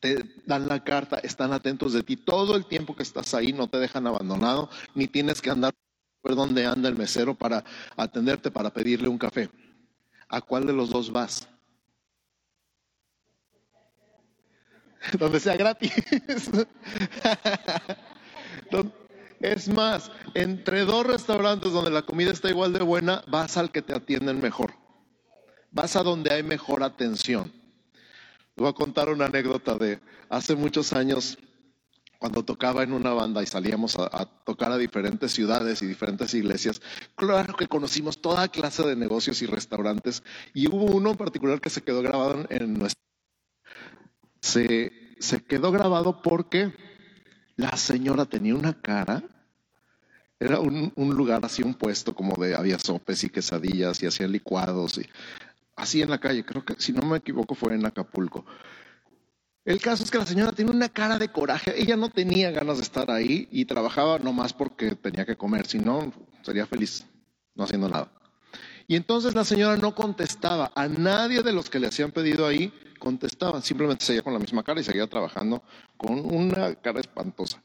te 0.00 0.24
dan 0.44 0.66
la 0.66 0.82
carta, 0.82 1.18
están 1.18 1.52
atentos 1.52 1.92
de 1.92 2.02
ti 2.02 2.16
todo 2.16 2.56
el 2.56 2.66
tiempo 2.66 2.96
que 2.96 3.04
estás 3.04 3.32
ahí, 3.32 3.52
no 3.52 3.68
te 3.68 3.78
dejan 3.78 4.08
abandonado, 4.08 4.70
ni 4.96 5.06
tienes 5.06 5.40
que 5.40 5.50
andar 5.50 5.72
ver 6.24 6.34
dónde 6.34 6.66
anda 6.66 6.88
el 6.88 6.96
mesero 6.96 7.36
para 7.36 7.62
atenderte, 7.96 8.50
para 8.50 8.70
pedirle 8.70 9.06
un 9.06 9.18
café. 9.18 9.50
¿A 10.28 10.40
cuál 10.40 10.66
de 10.66 10.72
los 10.72 10.90
dos 10.90 11.12
vas? 11.12 11.48
Donde 15.18 15.40
sea 15.40 15.56
gratis. 15.56 15.92
Es 19.40 19.68
más, 19.68 20.10
entre 20.34 20.86
dos 20.86 21.06
restaurantes 21.06 21.72
donde 21.72 21.90
la 21.90 22.02
comida 22.02 22.30
está 22.32 22.48
igual 22.48 22.72
de 22.72 22.82
buena, 22.82 23.22
vas 23.26 23.58
al 23.58 23.70
que 23.70 23.82
te 23.82 23.94
atienden 23.94 24.40
mejor. 24.40 24.72
Vas 25.70 25.94
a 25.96 26.02
donde 26.02 26.32
hay 26.32 26.42
mejor 26.42 26.82
atención. 26.82 27.52
voy 28.56 28.68
a 28.68 28.72
contar 28.72 29.10
una 29.10 29.26
anécdota 29.26 29.76
de 29.76 30.00
hace 30.30 30.56
muchos 30.56 30.94
años 30.94 31.36
cuando 32.18 32.44
tocaba 32.44 32.82
en 32.82 32.92
una 32.92 33.12
banda 33.12 33.42
y 33.42 33.46
salíamos 33.46 33.96
a, 33.98 34.24
tocar 34.44 34.72
a 34.72 34.78
diferentes 34.78 35.32
ciudades 35.32 35.82
y 35.82 35.86
diferentes 35.86 36.32
iglesias, 36.32 36.80
claro 37.14 37.54
que 37.54 37.68
conocimos 37.68 38.20
toda 38.22 38.48
clase 38.48 38.86
de 38.86 38.96
negocios 38.96 39.42
y 39.42 39.46
restaurantes 39.46 40.22
y 40.54 40.66
hubo 40.68 40.86
uno 40.86 41.10
en 41.10 41.16
particular 41.16 41.60
que 41.60 41.70
se 41.70 41.82
quedó 41.82 42.02
grabado 42.02 42.46
en 42.48 42.74
nuestra... 42.74 43.02
se 45.18 45.42
quedó 45.42 45.72
grabado 45.72 46.22
porque 46.22 46.72
la 47.56 47.76
señora 47.76 48.26
tenía 48.26 48.54
una 48.54 48.80
cara, 48.80 49.22
era 50.38 50.60
un, 50.60 50.92
lugar 50.96 51.44
así, 51.44 51.62
un 51.62 51.74
puesto 51.74 52.14
como 52.14 52.34
de, 52.42 52.54
había 52.54 52.78
sopes 52.78 53.24
y 53.24 53.30
quesadillas 53.30 54.02
y 54.02 54.06
hacían 54.06 54.32
licuados 54.32 54.98
y 54.98 55.08
así 55.76 56.02
en 56.02 56.10
la 56.10 56.18
calle, 56.18 56.44
creo 56.44 56.64
que 56.64 56.74
si 56.78 56.92
no 56.92 57.02
me 57.02 57.18
equivoco 57.18 57.54
fue 57.54 57.74
en 57.74 57.86
Acapulco. 57.86 58.44
El 59.64 59.80
caso 59.80 60.04
es 60.04 60.10
que 60.10 60.18
la 60.18 60.26
señora 60.26 60.52
tiene 60.52 60.70
una 60.70 60.88
cara 60.88 61.18
de 61.18 61.28
coraje. 61.28 61.74
Ella 61.76 61.96
no 61.96 62.08
tenía 62.08 62.52
ganas 62.52 62.76
de 62.76 62.84
estar 62.84 63.10
ahí 63.10 63.48
y 63.50 63.64
trabajaba 63.64 64.20
nomás 64.20 64.52
porque 64.52 64.94
tenía 64.94 65.26
que 65.26 65.36
comer, 65.36 65.66
si 65.66 65.80
no, 65.80 66.12
sería 66.42 66.66
feliz 66.66 67.04
no 67.56 67.64
haciendo 67.64 67.88
nada. 67.88 68.12
Y 68.86 68.94
entonces 68.94 69.34
la 69.34 69.44
señora 69.44 69.76
no 69.76 69.94
contestaba. 69.94 70.70
A 70.76 70.86
nadie 70.86 71.42
de 71.42 71.52
los 71.52 71.68
que 71.68 71.80
le 71.80 71.88
hacían 71.88 72.12
pedido 72.12 72.46
ahí 72.46 72.72
contestaba. 72.98 73.60
Simplemente 73.60 74.04
seguía 74.04 74.22
con 74.22 74.32
la 74.32 74.38
misma 74.38 74.62
cara 74.62 74.80
y 74.80 74.84
seguía 74.84 75.06
trabajando 75.06 75.62
con 75.96 76.18
una 76.18 76.74
cara 76.76 77.00
espantosa. 77.00 77.62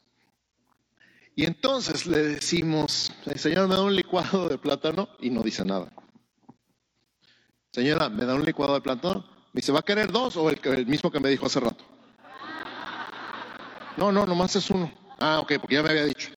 Y 1.36 1.46
entonces 1.46 2.06
le 2.06 2.20
decimos, 2.20 3.12
señora, 3.36 3.68
me 3.68 3.76
da 3.76 3.84
un 3.84 3.96
licuado 3.96 4.50
de 4.50 4.58
plátano 4.58 5.10
y 5.20 5.30
no 5.30 5.42
dice 5.42 5.64
nada. 5.64 5.92
Señora, 7.72 8.10
¿me 8.10 8.26
da 8.26 8.36
un 8.36 8.44
licuado 8.44 8.74
de 8.74 8.82
plátano? 8.82 9.26
Me 9.54 9.60
dice, 9.60 9.72
¿va 9.72 9.80
a 9.80 9.84
querer 9.84 10.12
dos 10.12 10.36
o 10.36 10.50
el, 10.50 10.60
el 10.64 10.86
mismo 10.86 11.10
que 11.10 11.20
me 11.20 11.30
dijo 11.30 11.46
hace 11.46 11.62
rato? 11.62 11.86
No, 13.98 14.12
no, 14.12 14.26
nomás 14.26 14.56
es 14.56 14.70
uno. 14.70 14.92
Ah, 15.20 15.40
ok, 15.40 15.54
porque 15.60 15.76
ya 15.76 15.84
me 15.84 15.90
había 15.90 16.06
dicho. 16.06 16.32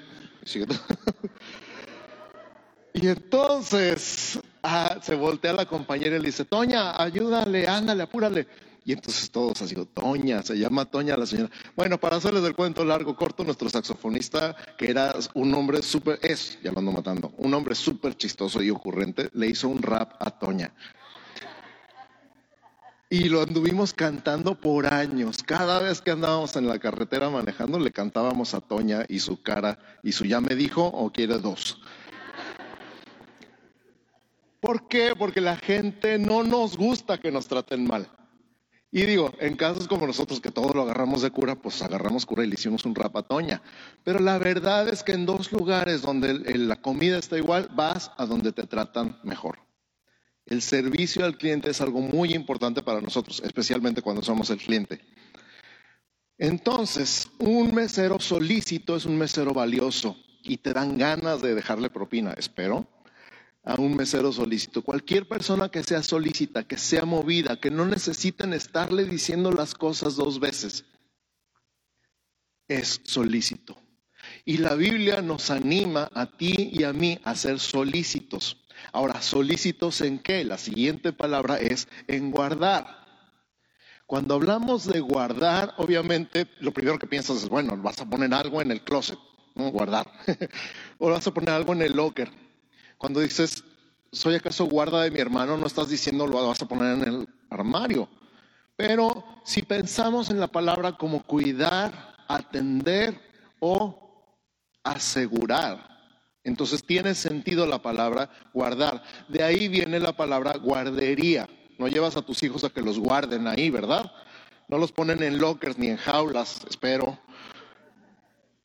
Y 2.92 3.08
entonces 3.08 4.38
ah, 4.62 4.98
se 5.02 5.14
voltea 5.14 5.52
la 5.52 5.66
compañera 5.66 6.16
y 6.16 6.20
le 6.20 6.26
dice, 6.26 6.44
Toña, 6.44 7.00
ayúdale, 7.02 7.66
ándale, 7.66 8.02
apúrale. 8.02 8.46
Y 8.84 8.92
entonces 8.92 9.30
todos 9.30 9.62
así, 9.62 9.74
Toña, 9.94 10.42
se 10.42 10.58
llama 10.58 10.84
Toña 10.84 11.16
la 11.16 11.24
señora. 11.24 11.50
Bueno, 11.74 11.98
para 11.98 12.16
hacerles 12.16 12.44
el 12.44 12.54
cuento 12.54 12.84
largo, 12.84 13.16
corto, 13.16 13.42
nuestro 13.42 13.70
saxofonista, 13.70 14.54
que 14.76 14.90
era 14.90 15.14
un 15.32 15.54
hombre 15.54 15.82
súper, 15.82 16.18
es, 16.22 16.58
ya 16.62 16.70
matando, 16.70 17.32
un 17.38 17.54
hombre 17.54 17.74
súper 17.74 18.14
chistoso 18.14 18.62
y 18.62 18.68
ocurrente, 18.68 19.30
le 19.32 19.46
hizo 19.46 19.68
un 19.68 19.80
rap 19.80 20.12
a 20.20 20.30
Toña. 20.30 20.74
Y 23.08 23.28
lo 23.28 23.42
anduvimos 23.42 23.94
cantando 23.94 24.60
por 24.60 24.92
años. 24.92 25.42
Cada 25.42 25.78
vez 25.78 26.02
que 26.02 26.10
andábamos 26.10 26.56
en 26.56 26.66
la 26.66 26.78
carretera 26.78 27.30
manejando, 27.30 27.78
le 27.78 27.90
cantábamos 27.90 28.52
a 28.54 28.60
Toña 28.60 29.04
y 29.08 29.20
su 29.20 29.40
cara 29.40 29.78
y 30.02 30.12
su 30.12 30.26
ya 30.26 30.40
me 30.40 30.54
dijo 30.54 30.84
o 30.84 31.10
quiere 31.10 31.38
dos. 31.38 31.80
¿Por 34.60 34.88
qué? 34.88 35.14
Porque 35.16 35.40
la 35.40 35.56
gente 35.56 36.18
no 36.18 36.42
nos 36.42 36.76
gusta 36.76 37.18
que 37.18 37.30
nos 37.30 37.46
traten 37.46 37.86
mal. 37.86 38.08
Y 38.94 39.06
digo, 39.06 39.32
en 39.40 39.56
casos 39.56 39.88
como 39.88 40.06
nosotros 40.06 40.40
que 40.40 40.52
todo 40.52 40.72
lo 40.72 40.82
agarramos 40.82 41.20
de 41.20 41.32
cura, 41.32 41.56
pues 41.56 41.82
agarramos 41.82 42.24
cura 42.26 42.44
y 42.44 42.46
le 42.46 42.54
hicimos 42.54 42.84
un 42.84 42.94
rap 42.94 43.16
a 43.16 43.24
Toña. 43.24 43.60
Pero 44.04 44.20
la 44.20 44.38
verdad 44.38 44.88
es 44.88 45.02
que 45.02 45.10
en 45.10 45.26
dos 45.26 45.50
lugares 45.50 46.02
donde 46.02 46.32
la 46.56 46.76
comida 46.76 47.18
está 47.18 47.36
igual, 47.36 47.68
vas 47.74 48.12
a 48.16 48.24
donde 48.24 48.52
te 48.52 48.68
tratan 48.68 49.18
mejor. 49.24 49.58
El 50.46 50.62
servicio 50.62 51.24
al 51.24 51.36
cliente 51.36 51.70
es 51.70 51.80
algo 51.80 52.02
muy 52.02 52.34
importante 52.34 52.82
para 52.82 53.00
nosotros, 53.00 53.42
especialmente 53.44 54.00
cuando 54.00 54.22
somos 54.22 54.48
el 54.50 54.58
cliente. 54.58 55.00
Entonces, 56.38 57.28
un 57.40 57.74
mesero 57.74 58.20
solícito 58.20 58.94
es 58.94 59.06
un 59.06 59.18
mesero 59.18 59.52
valioso 59.52 60.16
y 60.40 60.58
te 60.58 60.72
dan 60.72 60.98
ganas 60.98 61.42
de 61.42 61.56
dejarle 61.56 61.90
propina, 61.90 62.32
espero, 62.34 62.86
a 63.64 63.80
un 63.80 63.96
mesero 63.96 64.32
solícito. 64.32 64.82
Cualquier 64.82 65.26
persona 65.26 65.70
que 65.70 65.82
sea 65.82 66.02
solícita, 66.02 66.64
que 66.64 66.76
sea 66.76 67.04
movida, 67.04 67.58
que 67.58 67.70
no 67.70 67.86
necesiten 67.86 68.52
estarle 68.52 69.04
diciendo 69.04 69.50
las 69.50 69.74
cosas 69.74 70.16
dos 70.16 70.38
veces, 70.38 70.84
es 72.68 73.00
solícito. 73.04 73.80
Y 74.44 74.58
la 74.58 74.74
Biblia 74.74 75.22
nos 75.22 75.50
anima 75.50 76.10
a 76.14 76.26
ti 76.26 76.70
y 76.72 76.84
a 76.84 76.92
mí 76.92 77.18
a 77.24 77.34
ser 77.34 77.58
solícitos. 77.58 78.64
Ahora, 78.92 79.22
solícitos 79.22 80.00
en 80.00 80.18
qué? 80.18 80.44
La 80.44 80.58
siguiente 80.58 81.12
palabra 81.12 81.58
es 81.58 81.88
en 82.06 82.30
guardar. 82.30 83.04
Cuando 84.06 84.34
hablamos 84.34 84.86
de 84.86 85.00
guardar, 85.00 85.74
obviamente 85.78 86.46
lo 86.60 86.72
primero 86.72 86.98
que 86.98 87.06
piensas 87.06 87.38
es, 87.38 87.48
bueno, 87.48 87.76
vas 87.78 88.00
a 88.00 88.08
poner 88.08 88.34
algo 88.34 88.60
en 88.60 88.70
el 88.70 88.82
closet, 88.82 89.18
¿no? 89.54 89.70
guardar, 89.70 90.10
o 90.98 91.08
vas 91.10 91.26
a 91.26 91.32
poner 91.32 91.50
algo 91.50 91.72
en 91.72 91.82
el 91.82 91.96
locker. 91.96 92.43
Cuando 93.04 93.20
dices, 93.20 93.62
¿soy 94.12 94.36
acaso 94.36 94.64
guarda 94.64 95.02
de 95.02 95.10
mi 95.10 95.20
hermano? 95.20 95.58
No 95.58 95.66
estás 95.66 95.90
diciendo 95.90 96.26
lo 96.26 96.48
vas 96.48 96.62
a 96.62 96.66
poner 96.66 96.94
en 96.94 97.02
el 97.02 97.28
armario. 97.50 98.08
Pero 98.76 99.22
si 99.44 99.60
pensamos 99.60 100.30
en 100.30 100.40
la 100.40 100.46
palabra 100.46 100.92
como 100.92 101.22
cuidar, 101.22 102.14
atender 102.26 103.20
o 103.60 104.40
asegurar, 104.82 105.86
entonces 106.44 106.82
tiene 106.82 107.14
sentido 107.14 107.66
la 107.66 107.82
palabra 107.82 108.30
guardar. 108.54 109.02
De 109.28 109.42
ahí 109.42 109.68
viene 109.68 110.00
la 110.00 110.16
palabra 110.16 110.56
guardería. 110.56 111.46
No 111.78 111.88
llevas 111.88 112.16
a 112.16 112.22
tus 112.22 112.42
hijos 112.42 112.64
a 112.64 112.70
que 112.70 112.80
los 112.80 112.98
guarden 112.98 113.46
ahí, 113.46 113.68
¿verdad? 113.68 114.10
No 114.66 114.78
los 114.78 114.92
ponen 114.92 115.22
en 115.22 115.36
lockers 115.36 115.76
ni 115.76 115.88
en 115.88 115.98
jaulas, 115.98 116.64
espero. 116.70 117.18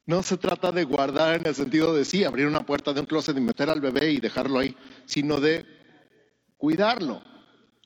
No 0.10 0.24
se 0.24 0.38
trata 0.38 0.72
de 0.72 0.86
guardar 0.86 1.36
en 1.36 1.46
el 1.46 1.54
sentido 1.54 1.94
de 1.94 2.04
sí, 2.04 2.24
abrir 2.24 2.48
una 2.48 2.66
puerta 2.66 2.94
de 2.94 3.00
un 3.00 3.06
closet 3.06 3.38
y 3.38 3.42
meter 3.42 3.70
al 3.70 3.80
bebé 3.80 4.10
y 4.10 4.20
dejarlo 4.20 4.58
ahí, 4.58 4.76
sino 5.06 5.40
de 5.40 5.68
cuidarlo, 6.58 7.22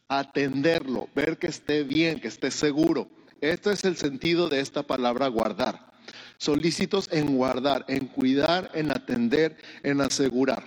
atenderlo, 0.08 1.10
ver 1.14 1.38
que 1.38 1.48
esté 1.48 1.84
bien, 1.84 2.22
que 2.22 2.30
esté 2.30 2.50
seguro. 2.50 3.10
Este 3.42 3.74
es 3.74 3.84
el 3.84 3.98
sentido 3.98 4.48
de 4.48 4.62
esta 4.62 4.84
palabra 4.84 5.28
guardar 5.28 5.92
solícitos 6.38 7.10
en 7.12 7.36
guardar, 7.36 7.84
en 7.90 8.08
cuidar, 8.08 8.72
en 8.74 8.92
atender, 8.92 9.58
en 9.84 10.00
asegurar. 10.00 10.64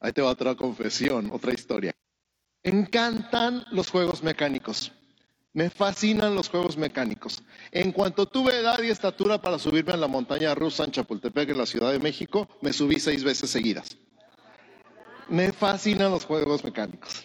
Ahí 0.00 0.12
te 0.12 0.20
va 0.20 0.32
otra 0.32 0.54
confesión, 0.54 1.30
otra 1.32 1.54
historia. 1.54 1.92
Encantan 2.62 3.64
los 3.70 3.88
juegos 3.88 4.22
mecánicos. 4.22 4.92
Me 5.52 5.68
fascinan 5.68 6.34
los 6.36 6.48
juegos 6.48 6.76
mecánicos. 6.76 7.42
En 7.72 7.90
cuanto 7.90 8.26
tuve 8.26 8.60
edad 8.60 8.80
y 8.82 8.90
estatura 8.90 9.40
para 9.40 9.58
subirme 9.58 9.92
a 9.92 9.96
la 9.96 10.06
montaña 10.06 10.54
rusa 10.54 10.84
en 10.84 10.92
Chapultepec, 10.92 11.50
en 11.50 11.58
la 11.58 11.66
Ciudad 11.66 11.90
de 11.90 11.98
México, 11.98 12.48
me 12.60 12.72
subí 12.72 13.00
seis 13.00 13.24
veces 13.24 13.50
seguidas. 13.50 13.96
Me 15.28 15.52
fascinan 15.52 16.12
los 16.12 16.24
juegos 16.24 16.62
mecánicos. 16.62 17.24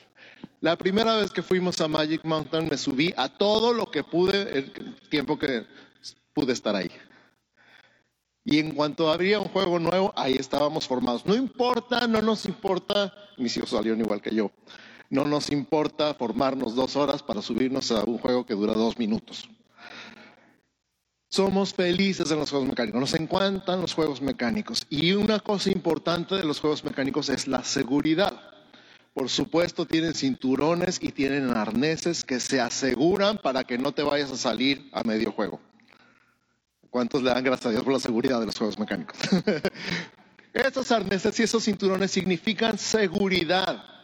La 0.62 0.76
primera 0.76 1.16
vez 1.18 1.30
que 1.30 1.44
fuimos 1.44 1.80
a 1.82 1.88
Magic 1.88 2.24
Mountain 2.24 2.68
me 2.70 2.78
subí 2.78 3.14
a 3.16 3.30
todo 3.30 3.74
lo 3.74 3.92
que 3.92 4.04
pude 4.04 4.58
el 4.58 4.96
tiempo 5.10 5.38
que 5.38 5.66
pude 6.34 6.54
estar 6.54 6.76
ahí. 6.76 6.90
Y 8.44 8.60
en 8.60 8.72
cuanto 8.72 9.12
había 9.12 9.40
un 9.40 9.48
juego 9.50 9.80
nuevo, 9.80 10.14
ahí 10.16 10.34
estábamos 10.34 10.88
formados. 10.88 11.26
No 11.26 11.36
importa, 11.36 12.08
no 12.08 12.22
nos 12.22 12.46
importa, 12.46 13.14
mis 13.38 13.56
hijos 13.58 13.72
salieron 13.72 14.00
igual 14.00 14.22
que 14.22 14.34
yo. 14.34 14.52
No 15.16 15.24
nos 15.24 15.50
importa 15.50 16.14
formarnos 16.14 16.76
dos 16.76 16.98
horas 16.98 17.24
para 17.24 17.42
subirnos 17.42 17.90
a 17.92 18.04
un 18.04 18.18
juego 18.18 18.46
que 18.46 18.54
dura 18.54 18.74
dos 18.74 19.00
minutos. 19.00 19.50
Somos 21.30 21.74
felices 21.74 22.30
en 22.32 22.40
los 22.40 22.50
juegos 22.50 22.68
mecánicos, 22.68 23.00
nos 23.00 23.14
encantan 23.14 23.80
los 23.80 23.94
juegos 23.94 24.22
mecánicos. 24.22 24.86
Y 24.90 25.14
una 25.14 25.40
cosa 25.40 25.72
importante 25.72 26.36
de 26.36 26.44
los 26.44 26.60
juegos 26.60 26.84
mecánicos 26.84 27.30
es 27.30 27.48
la 27.48 27.64
seguridad. 27.64 28.34
Por 29.14 29.30
supuesto, 29.30 29.86
tienen 29.86 30.16
cinturones 30.16 31.00
y 31.02 31.14
tienen 31.14 31.50
arneses 31.52 32.26
que 32.26 32.42
se 32.42 32.60
aseguran 32.60 33.38
para 33.38 33.64
que 33.64 33.78
no 33.78 33.94
te 33.94 34.04
vayas 34.04 34.34
a 34.34 34.36
salir 34.36 34.90
a 34.92 35.02
medio 35.04 35.32
juego. 35.32 35.62
¿Cuántos 36.90 37.24
le 37.24 37.30
dan 37.30 37.46
gracias 37.46 37.68
a 37.68 37.70
Dios 37.70 37.84
por 37.84 37.94
la 37.94 38.00
seguridad 38.00 38.42
de 38.42 38.48
los 38.48 38.58
juegos 38.58 38.78
mecánicos? 38.78 39.18
Esos 40.54 40.92
arneses 40.92 41.40
y 41.40 41.44
esos 41.44 41.64
cinturones 41.64 42.12
significan 42.12 42.78
seguridad 42.78 43.95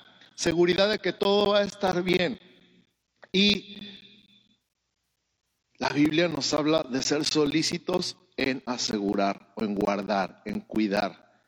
seguridad 0.42 0.90
de 0.90 0.98
que 0.98 1.14
todo 1.14 1.52
va 1.52 1.60
a 1.60 1.64
estar 1.64 2.02
bien. 2.02 2.40
Y 3.32 3.78
la 5.78 5.90
Biblia 5.90 6.28
nos 6.28 6.52
habla 6.54 6.84
de 6.84 7.02
ser 7.04 7.24
solícitos 7.26 8.18
en 8.38 8.64
asegurar 8.66 9.54
o 9.56 9.64
en 9.64 9.76
guardar, 9.76 10.42
en 10.46 10.62
cuidar. 10.62 11.46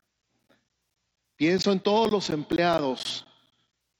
Pienso 1.34 1.72
en 1.72 1.80
todos 1.80 2.12
los 2.12 2.30
empleados 2.30 3.26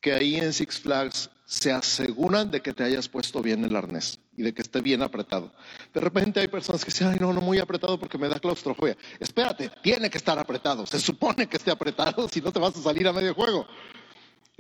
que 0.00 0.12
ahí 0.12 0.36
en 0.36 0.52
Six 0.52 0.78
Flags 0.78 1.30
se 1.44 1.72
aseguran 1.72 2.50
de 2.50 2.62
que 2.62 2.72
te 2.72 2.84
hayas 2.84 3.08
puesto 3.08 3.42
bien 3.42 3.64
el 3.64 3.76
arnés 3.76 4.20
y 4.36 4.42
de 4.42 4.54
que 4.54 4.62
esté 4.62 4.80
bien 4.80 5.02
apretado. 5.02 5.52
De 5.92 6.00
repente 6.00 6.40
hay 6.40 6.48
personas 6.48 6.84
que 6.84 6.90
dicen, 6.90 7.08
ay, 7.08 7.18
no, 7.20 7.32
no 7.32 7.40
muy 7.40 7.58
apretado 7.58 7.98
porque 7.98 8.18
me 8.18 8.28
da 8.28 8.38
claustrofobia. 8.38 8.96
Espérate, 9.20 9.70
tiene 9.82 10.08
que 10.08 10.18
estar 10.18 10.38
apretado. 10.38 10.86
Se 10.86 10.98
supone 10.98 11.46
que 11.46 11.56
esté 11.56 11.70
apretado, 11.70 12.28
si 12.32 12.40
no 12.40 12.52
te 12.52 12.58
vas 12.58 12.76
a 12.76 12.82
salir 12.82 13.06
a 13.08 13.12
medio 13.12 13.34
juego. 13.34 13.66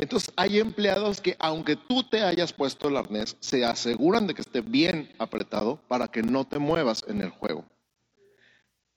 Entonces 0.04 0.34
hay 0.36 0.58
empleados 0.58 1.22
que 1.22 1.34
aunque 1.38 1.76
tú 1.76 2.02
te 2.02 2.20
hayas 2.20 2.52
puesto 2.52 2.88
el 2.88 2.98
arnés, 2.98 3.38
se 3.40 3.64
aseguran 3.64 4.26
de 4.26 4.34
que 4.34 4.42
esté 4.42 4.60
bien 4.60 5.10
apretado 5.18 5.80
para 5.88 6.08
que 6.08 6.22
no 6.22 6.44
te 6.46 6.58
muevas 6.58 7.02
en 7.08 7.22
el 7.22 7.30
juego. 7.30 7.64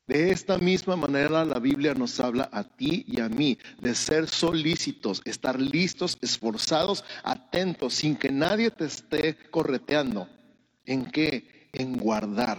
De 0.06 0.32
esta 0.32 0.58
misma 0.58 0.98
manera 0.98 1.46
la 1.46 1.60
Biblia 1.60 1.94
nos 1.94 2.20
habla 2.20 2.50
a 2.52 2.66
ti 2.66 3.06
y 3.08 3.22
a 3.22 3.30
mí 3.30 3.58
de 3.80 3.96
ser 3.96 4.28
solícitos, 4.28 5.22
estar 5.24 5.62
listos, 5.62 6.18
esforzados, 6.20 7.06
atentos, 7.24 7.94
sin 7.94 8.18
que 8.18 8.30
nadie 8.30 8.70
te 8.70 8.84
esté 8.84 9.38
correteando. 9.50 10.28
¿En 10.84 11.06
qué? 11.06 11.70
En 11.72 11.98
guardar, 11.98 12.58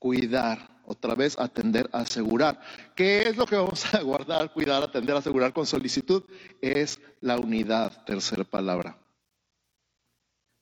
cuidar, 0.00 0.75
otra 0.86 1.14
vez 1.14 1.38
atender, 1.38 1.88
asegurar. 1.92 2.60
¿Qué 2.94 3.22
es 3.22 3.36
lo 3.36 3.44
que 3.46 3.56
vamos 3.56 3.94
a 3.94 4.00
guardar, 4.00 4.52
cuidar, 4.52 4.82
atender, 4.82 5.16
asegurar 5.16 5.52
con 5.52 5.66
solicitud? 5.66 6.22
Es 6.60 7.00
la 7.20 7.36
unidad, 7.38 8.04
tercera 8.04 8.44
palabra. 8.44 8.98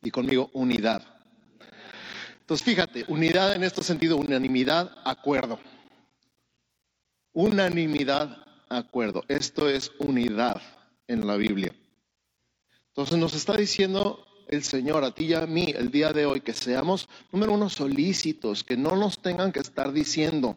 Y 0.02 0.10
conmigo, 0.10 0.50
unidad. 0.52 1.02
Entonces, 2.40 2.64
fíjate, 2.64 3.04
unidad 3.08 3.54
en 3.54 3.64
este 3.64 3.82
sentido, 3.82 4.16
unanimidad, 4.16 4.90
acuerdo. 5.04 5.58
Unanimidad, 7.32 8.36
acuerdo. 8.68 9.24
Esto 9.28 9.68
es 9.68 9.92
unidad 9.98 10.60
en 11.06 11.26
la 11.26 11.36
Biblia. 11.36 11.74
Entonces 12.88 13.18
nos 13.18 13.34
está 13.34 13.56
diciendo 13.56 14.24
el 14.54 14.64
Señor 14.64 15.04
a 15.04 15.14
ti 15.14 15.24
y 15.26 15.34
a 15.34 15.46
mí 15.46 15.66
el 15.76 15.90
día 15.90 16.12
de 16.12 16.26
hoy, 16.26 16.40
que 16.40 16.52
seamos, 16.52 17.08
número 17.32 17.52
uno, 17.52 17.68
solícitos, 17.68 18.64
que 18.64 18.76
no 18.76 18.96
nos 18.96 19.20
tengan 19.20 19.52
que 19.52 19.60
estar 19.60 19.92
diciendo 19.92 20.56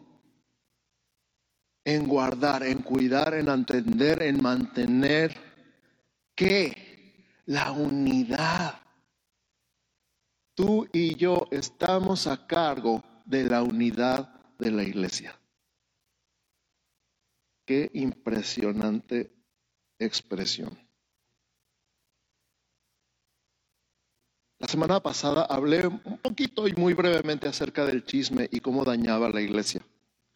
en 1.84 2.06
guardar, 2.06 2.64
en 2.64 2.78
cuidar, 2.78 3.34
en 3.34 3.48
atender, 3.48 4.22
en 4.22 4.42
mantener, 4.42 5.36
que 6.34 7.32
la 7.46 7.72
unidad. 7.72 8.80
Tú 10.54 10.88
y 10.92 11.14
yo 11.16 11.48
estamos 11.50 12.26
a 12.26 12.46
cargo 12.46 13.02
de 13.24 13.44
la 13.44 13.62
unidad 13.62 14.28
de 14.58 14.70
la 14.70 14.82
iglesia. 14.82 15.38
Qué 17.64 17.90
impresionante 17.94 19.30
expresión. 19.98 20.87
La 24.58 24.66
semana 24.66 24.98
pasada 24.98 25.44
hablé 25.44 25.86
un 25.86 26.18
poquito 26.18 26.66
y 26.66 26.72
muy 26.72 26.92
brevemente 26.92 27.46
acerca 27.46 27.84
del 27.84 28.04
chisme 28.04 28.48
y 28.50 28.58
cómo 28.58 28.84
dañaba 28.84 29.28
la 29.28 29.40
iglesia. 29.40 29.82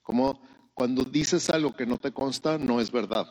Como 0.00 0.40
cuando 0.74 1.02
dices 1.02 1.50
algo 1.50 1.74
que 1.74 1.86
no 1.86 1.98
te 1.98 2.12
consta, 2.12 2.56
no 2.56 2.80
es 2.80 2.92
verdad. 2.92 3.26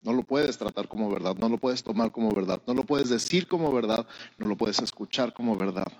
No 0.00 0.14
lo 0.14 0.22
puedes 0.22 0.56
tratar 0.56 0.88
como 0.88 1.10
verdad, 1.10 1.36
no 1.36 1.50
lo 1.50 1.58
puedes 1.58 1.82
tomar 1.82 2.10
como 2.10 2.34
verdad, 2.34 2.62
no 2.66 2.72
lo 2.72 2.84
puedes 2.84 3.10
decir 3.10 3.48
como 3.48 3.70
verdad, 3.70 4.06
no 4.38 4.46
lo 4.46 4.56
puedes 4.56 4.80
escuchar 4.80 5.34
como 5.34 5.58
verdad. 5.58 5.92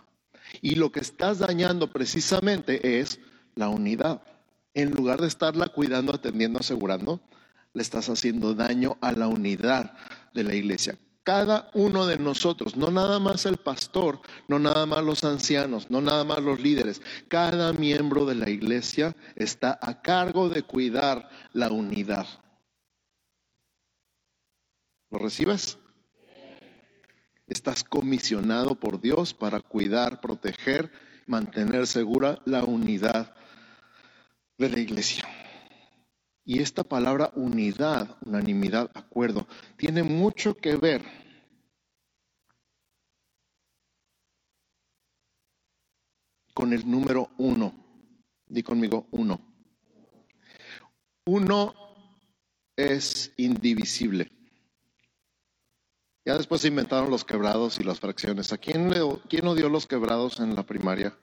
Y 0.62 0.76
lo 0.76 0.90
que 0.90 1.00
estás 1.00 1.38
dañando 1.38 1.90
precisamente 1.90 2.98
es 2.98 3.20
la 3.56 3.68
unidad. 3.68 4.22
En 4.72 4.90
lugar 4.92 5.20
de 5.20 5.28
estarla 5.28 5.68
cuidando, 5.68 6.14
atendiendo, 6.14 6.60
asegurando, 6.60 7.20
le 7.74 7.82
estás 7.82 8.08
haciendo 8.08 8.54
daño 8.54 8.96
a 9.02 9.12
la 9.12 9.28
unidad 9.28 9.92
de 10.32 10.44
la 10.44 10.54
iglesia 10.54 10.98
cada 11.30 11.70
uno 11.74 12.06
de 12.06 12.18
nosotros, 12.18 12.76
no 12.76 12.90
nada 12.90 13.20
más 13.20 13.46
el 13.46 13.56
pastor, 13.56 14.20
no 14.48 14.58
nada 14.58 14.84
más 14.84 15.04
los 15.04 15.22
ancianos, 15.22 15.88
no 15.88 16.00
nada 16.00 16.24
más 16.24 16.40
los 16.40 16.58
líderes, 16.58 17.00
cada 17.28 17.72
miembro 17.72 18.26
de 18.26 18.34
la 18.34 18.50
iglesia 18.50 19.14
está 19.36 19.78
a 19.80 20.02
cargo 20.02 20.48
de 20.48 20.64
cuidar 20.64 21.30
la 21.52 21.70
unidad. 21.70 22.26
¿Lo 25.08 25.20
recibes? 25.20 25.78
Estás 27.46 27.84
comisionado 27.84 28.74
por 28.74 29.00
Dios 29.00 29.32
para 29.32 29.60
cuidar, 29.60 30.20
proteger, 30.20 30.90
mantener 31.28 31.86
segura 31.86 32.40
la 32.44 32.64
unidad 32.64 33.36
de 34.58 34.68
la 34.68 34.80
iglesia. 34.80 35.28
Y 36.44 36.60
esta 36.60 36.82
palabra 36.82 37.30
unidad, 37.36 38.16
unanimidad, 38.26 38.90
acuerdo, 38.94 39.46
tiene 39.76 40.02
mucho 40.02 40.56
que 40.56 40.74
ver 40.74 41.19
con 46.60 46.72
el 46.74 46.88
número 46.88 47.30
uno. 47.38 47.72
Di 48.46 48.62
conmigo 48.62 49.06
uno. 49.12 49.40
Uno 51.24 51.74
es 52.76 53.32
indivisible. 53.38 54.30
Ya 56.24 56.36
después 56.36 56.60
se 56.60 56.68
inventaron 56.68 57.10
los 57.10 57.24
quebrados 57.24 57.80
y 57.80 57.84
las 57.84 57.98
fracciones. 57.98 58.52
¿A 58.52 58.58
quién, 58.58 58.90
le, 58.90 59.00
quién 59.28 59.46
odió 59.46 59.70
los 59.70 59.86
quebrados 59.86 60.38
en 60.40 60.54
la 60.54 60.64
primaria? 60.64 61.16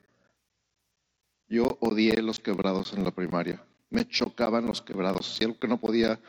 Yo 1.46 1.78
odié 1.80 2.20
los 2.20 2.40
quebrados 2.40 2.92
en 2.92 3.04
la 3.04 3.12
primaria 3.12 3.64
me 3.90 4.06
chocaban 4.08 4.66
los 4.66 4.82
quebrados. 4.82 5.36
Si 5.36 5.44
algo 5.44 5.58
que 5.58 5.68
no 5.68 5.78
podía 5.78 6.20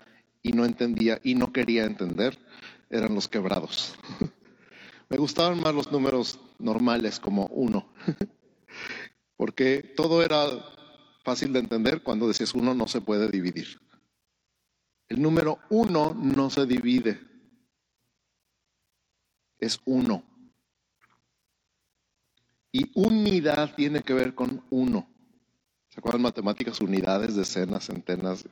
y 0.41 0.53
no 0.53 0.65
entendía 0.65 1.19
y 1.23 1.35
no 1.35 1.51
quería 1.51 1.85
entender, 1.85 2.37
eran 2.89 3.15
los 3.15 3.27
quebrados. 3.27 3.95
me 5.09 5.17
gustaban 5.17 5.59
más 5.61 5.73
los 5.73 5.91
números 5.91 6.39
normales 6.59 7.19
como 7.19 7.47
uno, 7.47 7.87
porque 9.39 9.93
todo 9.95 10.21
era 10.21 10.49
fácil 11.23 11.53
de 11.53 11.59
entender 11.59 12.03
cuando 12.03 12.27
decías 12.27 12.53
uno 12.53 12.73
no 12.73 12.89
se 12.89 12.99
puede 12.99 13.29
dividir. 13.29 13.79
El 15.07 15.21
número 15.21 15.59
uno 15.69 16.13
no 16.13 16.49
se 16.49 16.65
divide, 16.65 17.21
es 19.57 19.79
uno. 19.85 20.25
Y 22.73 22.91
unidad 22.99 23.73
tiene 23.75 24.01
que 24.01 24.13
ver 24.13 24.35
con 24.35 24.61
uno. 24.71 25.09
¿Se 25.87 26.01
acuerdan 26.01 26.23
matemáticas? 26.23 26.81
Unidades, 26.81 27.33
decenas, 27.37 27.85
centenas. 27.85 28.43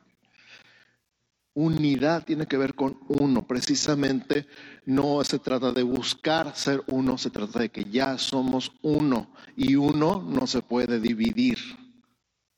Unidad 1.60 2.24
tiene 2.24 2.46
que 2.46 2.56
ver 2.56 2.76
con 2.76 3.00
uno. 3.08 3.48
Precisamente 3.48 4.46
no 4.86 5.24
se 5.24 5.40
trata 5.40 5.72
de 5.72 5.82
buscar 5.82 6.56
ser 6.56 6.84
uno, 6.86 7.18
se 7.18 7.32
trata 7.32 7.58
de 7.58 7.70
que 7.70 7.86
ya 7.86 8.20
somos 8.20 8.74
uno. 8.84 9.34
Y 9.56 9.76
uno 9.76 10.22
no 10.22 10.46
se 10.46 10.62
puede 10.62 11.00
dividir. 11.00 11.58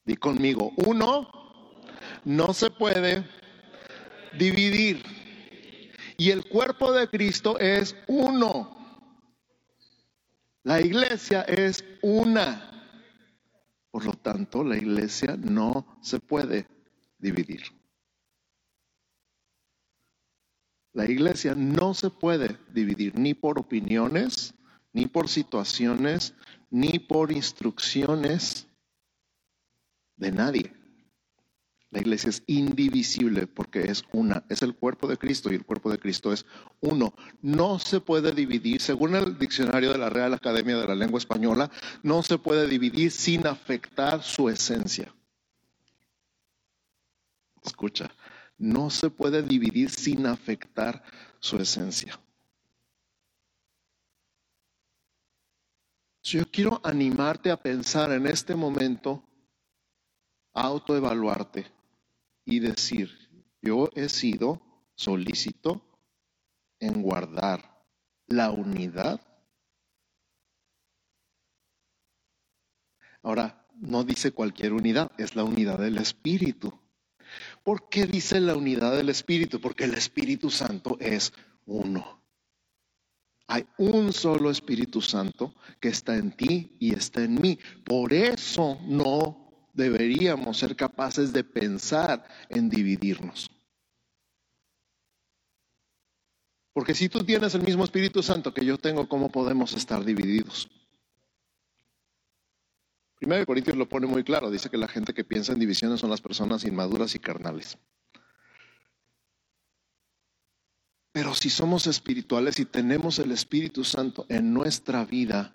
Di 0.04 0.18
conmigo, 0.18 0.74
uno 0.86 1.30
no 2.26 2.54
se 2.54 2.72
puede 2.72 3.24
dividir. 4.38 5.02
Y 6.18 6.32
el 6.32 6.44
cuerpo 6.44 6.92
de 6.92 7.08
Cristo 7.08 7.58
es 7.58 7.96
uno. 8.08 8.76
La 10.64 10.82
iglesia 10.82 11.44
es 11.44 11.86
una. 12.02 12.70
Por 13.92 14.04
lo 14.04 14.12
tanto, 14.12 14.62
la 14.66 14.76
iglesia 14.76 15.38
no 15.38 15.88
se 16.02 16.20
puede 16.20 16.68
dividir. 17.18 17.79
La 21.00 21.10
iglesia 21.10 21.56
no 21.56 21.94
se 21.94 22.10
puede 22.10 22.58
dividir 22.74 23.18
ni 23.18 23.34
por 23.34 23.58
opiniones, 23.58 24.54
ni 24.92 25.06
por 25.06 25.30
situaciones, 25.30 26.34
ni 26.70 27.00
por 27.00 27.32
instrucciones 27.32 28.68
de 30.18 30.34
nadie. 30.34 30.74
La 31.90 32.02
iglesia 32.02 32.32
es 32.32 32.44
indivisible 32.48 33.48
porque 33.48 33.84
es 33.84 34.04
una, 34.12 34.44
es 34.50 34.62
el 34.62 34.76
cuerpo 34.76 35.08
de 35.08 35.16
Cristo 35.16 35.50
y 35.50 35.56
el 35.56 35.66
cuerpo 35.66 35.90
de 35.90 36.00
Cristo 36.00 36.34
es 36.34 36.46
uno. 36.82 37.14
No 37.42 37.80
se 37.80 38.02
puede 38.02 38.34
dividir, 38.34 38.82
según 38.82 39.16
el 39.16 39.40
diccionario 39.40 39.94
de 39.94 40.00
la 40.00 40.10
Real 40.10 40.34
Academia 40.34 40.78
de 40.78 40.86
la 40.88 40.96
Lengua 40.96 41.20
Española, 41.20 41.72
no 42.04 42.24
se 42.24 42.38
puede 42.38 42.68
dividir 42.68 43.12
sin 43.12 43.48
afectar 43.48 44.22
su 44.22 44.50
esencia. 44.50 45.16
Escucha, 47.64 48.12
no 48.60 48.89
se 48.89 49.10
puede 49.10 49.41
dividir 49.41 49.89
sin 49.89 50.28
afectar 50.28 51.04
su 51.39 51.58
esencia. 51.58 52.19
Yo 56.22 56.43
quiero 56.52 56.80
animarte 56.84 57.50
a 57.50 57.58
pensar 57.58 58.12
en 58.12 58.28
este 58.28 58.54
momento, 58.54 59.24
autoevaluarte 60.54 61.65
y 62.45 62.60
decir, 62.60 63.10
yo 63.62 63.89
he 63.95 64.10
sido 64.10 64.62
solícito 64.95 65.82
en 66.80 67.02
guardar 67.02 67.86
la 68.28 68.52
unidad. 68.52 69.22
Ahora, 73.24 73.65
no 73.76 74.04
dice 74.04 74.34
cualquier 74.34 74.74
unidad, 74.74 75.12
es 75.17 75.36
la 75.36 75.43
unidad 75.45 75.80
del 75.80 75.98
Espíritu. 75.98 76.78
¿Por 77.70 77.88
qué 77.88 78.08
dice 78.08 78.40
la 78.40 78.56
unidad 78.56 78.98
del 78.98 79.10
Espíritu? 79.10 79.62
Porque 79.62 79.84
el 79.84 79.94
Espíritu 79.94 80.50
Santo 80.50 80.98
es 81.00 81.32
uno. 81.68 82.20
Hay 83.46 83.68
un 83.78 84.12
solo 84.12 84.50
Espíritu 84.50 85.04
Santo 85.04 85.54
que 85.80 85.90
está 85.90 86.16
en 86.16 86.32
ti 86.32 86.76
y 86.80 86.96
está 86.96 87.24
en 87.24 87.40
mí. 87.40 87.60
Por 87.86 88.12
eso 88.12 88.80
no 88.88 89.70
deberíamos 89.72 90.58
ser 90.58 90.76
capaces 90.76 91.32
de 91.32 91.44
pensar 91.44 92.26
en 92.50 92.72
dividirnos. 92.72 93.52
Porque 96.74 96.96
si 96.96 97.08
tú 97.08 97.24
tienes 97.24 97.54
el 97.54 97.62
mismo 97.62 97.84
Espíritu 97.84 98.24
Santo 98.24 98.52
que 98.52 98.66
yo 98.66 98.80
tengo, 98.80 99.08
¿cómo 99.08 99.32
podemos 99.32 99.74
estar 99.74 100.04
divididos? 100.04 100.68
Primero 103.20 103.46
Corintios 103.46 103.76
lo 103.76 103.90
pone 103.90 104.08
muy 104.08 104.24
claro, 104.24 104.50
dice 104.50 104.70
que 104.70 104.78
la 104.78 104.88
gente 104.88 105.14
que 105.14 105.26
piensa 105.26 105.52
en 105.52 105.60
divisiones 105.60 106.00
son 106.00 106.10
las 106.10 106.22
personas 106.22 106.64
inmaduras 106.64 107.14
y 107.16 107.20
carnales. 107.20 107.78
Pero 111.12 111.34
si 111.34 111.50
somos 111.50 111.86
espirituales 111.86 112.60
y 112.60 112.66
tenemos 112.66 113.20
el 113.20 113.34
Espíritu 113.34 113.84
Santo 113.84 114.26
en 114.30 114.54
nuestra 114.54 115.04
vida, 115.04 115.54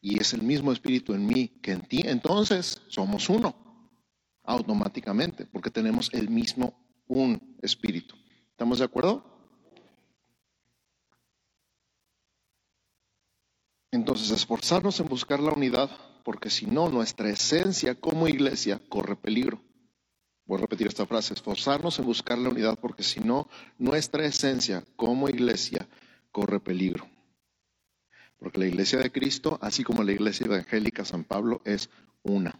y 0.00 0.20
es 0.20 0.32
el 0.32 0.42
mismo 0.42 0.70
Espíritu 0.70 1.12
en 1.12 1.26
mí 1.26 1.48
que 1.60 1.72
en 1.72 1.80
ti, 1.80 2.02
entonces 2.04 2.80
somos 2.86 3.28
uno, 3.28 3.56
automáticamente, 4.44 5.44
porque 5.44 5.70
tenemos 5.70 6.14
el 6.14 6.28
mismo 6.28 7.02
un 7.08 7.56
Espíritu. 7.62 8.14
¿Estamos 8.50 8.78
de 8.78 8.84
acuerdo? 8.84 9.24
Entonces, 13.90 14.30
esforzarnos 14.30 15.00
en 15.00 15.08
buscar 15.08 15.40
la 15.40 15.52
unidad 15.52 15.90
porque 16.26 16.50
si 16.50 16.66
no, 16.66 16.88
nuestra 16.88 17.30
esencia 17.30 17.94
como 17.94 18.26
iglesia 18.26 18.80
corre 18.88 19.14
peligro. 19.14 19.62
Voy 20.44 20.58
a 20.58 20.62
repetir 20.62 20.88
esta 20.88 21.06
frase, 21.06 21.34
esforzarnos 21.34 22.00
en 22.00 22.04
buscar 22.04 22.36
la 22.36 22.48
unidad, 22.48 22.76
porque 22.80 23.04
si 23.04 23.20
no, 23.20 23.48
nuestra 23.78 24.26
esencia 24.26 24.82
como 24.96 25.28
iglesia 25.28 25.86
corre 26.32 26.58
peligro. 26.58 27.06
Porque 28.40 28.58
la 28.58 28.66
iglesia 28.66 28.98
de 28.98 29.12
Cristo, 29.12 29.56
así 29.62 29.84
como 29.84 30.02
la 30.02 30.10
iglesia 30.10 30.46
evangélica 30.46 31.04
San 31.04 31.22
Pablo, 31.22 31.60
es 31.64 31.90
una. 32.24 32.58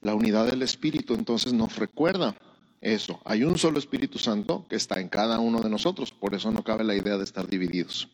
La 0.00 0.14
unidad 0.14 0.46
del 0.46 0.62
Espíritu 0.62 1.14
entonces 1.14 1.52
nos 1.52 1.74
recuerda 1.74 2.36
eso. 2.80 3.20
Hay 3.24 3.42
un 3.42 3.58
solo 3.58 3.80
Espíritu 3.80 4.20
Santo 4.20 4.66
que 4.68 4.76
está 4.76 5.00
en 5.00 5.08
cada 5.08 5.40
uno 5.40 5.60
de 5.62 5.68
nosotros, 5.68 6.12
por 6.12 6.32
eso 6.32 6.52
no 6.52 6.62
cabe 6.62 6.84
la 6.84 6.94
idea 6.94 7.18
de 7.18 7.24
estar 7.24 7.48
divididos. 7.48 8.08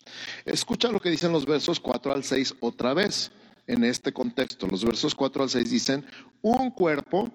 Escucha 0.47 0.91
lo 0.91 1.01
que 1.01 1.11
dicen 1.11 1.33
los 1.33 1.45
versos 1.45 1.81
4 1.81 2.15
al 2.15 2.25
6 2.25 2.55
otra 2.61 2.95
vez 2.95 3.31
en 3.69 3.85
este 3.85 4.13
contexto. 4.13 4.67
Los 4.67 4.85
versos 4.85 5.15
4 5.15 5.45
al 5.45 5.51
6 5.51 5.71
dicen, 5.71 6.05
un 6.43 6.71
cuerpo 6.73 7.31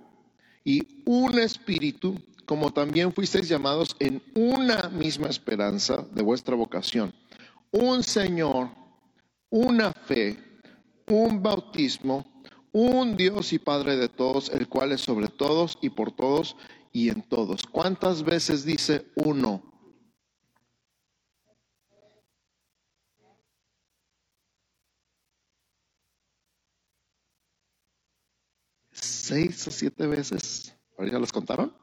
y 0.65 1.02
un 1.06 1.39
espíritu, 1.39 2.19
como 2.46 2.74
también 2.74 3.13
fuisteis 3.13 3.48
llamados 3.48 3.96
en 4.00 4.22
una 4.36 4.89
misma 4.89 5.28
esperanza 5.28 6.06
de 6.12 6.22
vuestra 6.22 6.56
vocación. 6.56 7.13
Un 7.72 8.04
Señor, 8.04 8.69
una 9.50 9.93
fe, 9.93 10.38
un 11.08 11.41
bautismo, 11.41 12.26
un 12.72 13.15
Dios 13.15 13.54
y 13.54 13.60
Padre 13.60 13.96
de 13.96 14.10
todos, 14.10 14.50
el 14.50 14.67
cual 14.67 14.91
es 14.91 15.02
sobre 15.02 15.28
todos 15.28 15.78
y 15.82 15.89
por 15.89 16.12
todos 16.12 16.56
y 16.91 17.10
en 17.10 17.22
todos. 17.22 17.63
¿Cuántas 17.63 18.24
veces 18.24 18.65
dice 18.65 19.06
uno? 19.15 19.73
Seis 29.34 29.67
o 29.67 29.72
siete 29.72 30.06
veces. 30.06 30.76
¿Ya 31.00 31.17
los 31.17 31.32
contaron? 31.32 31.76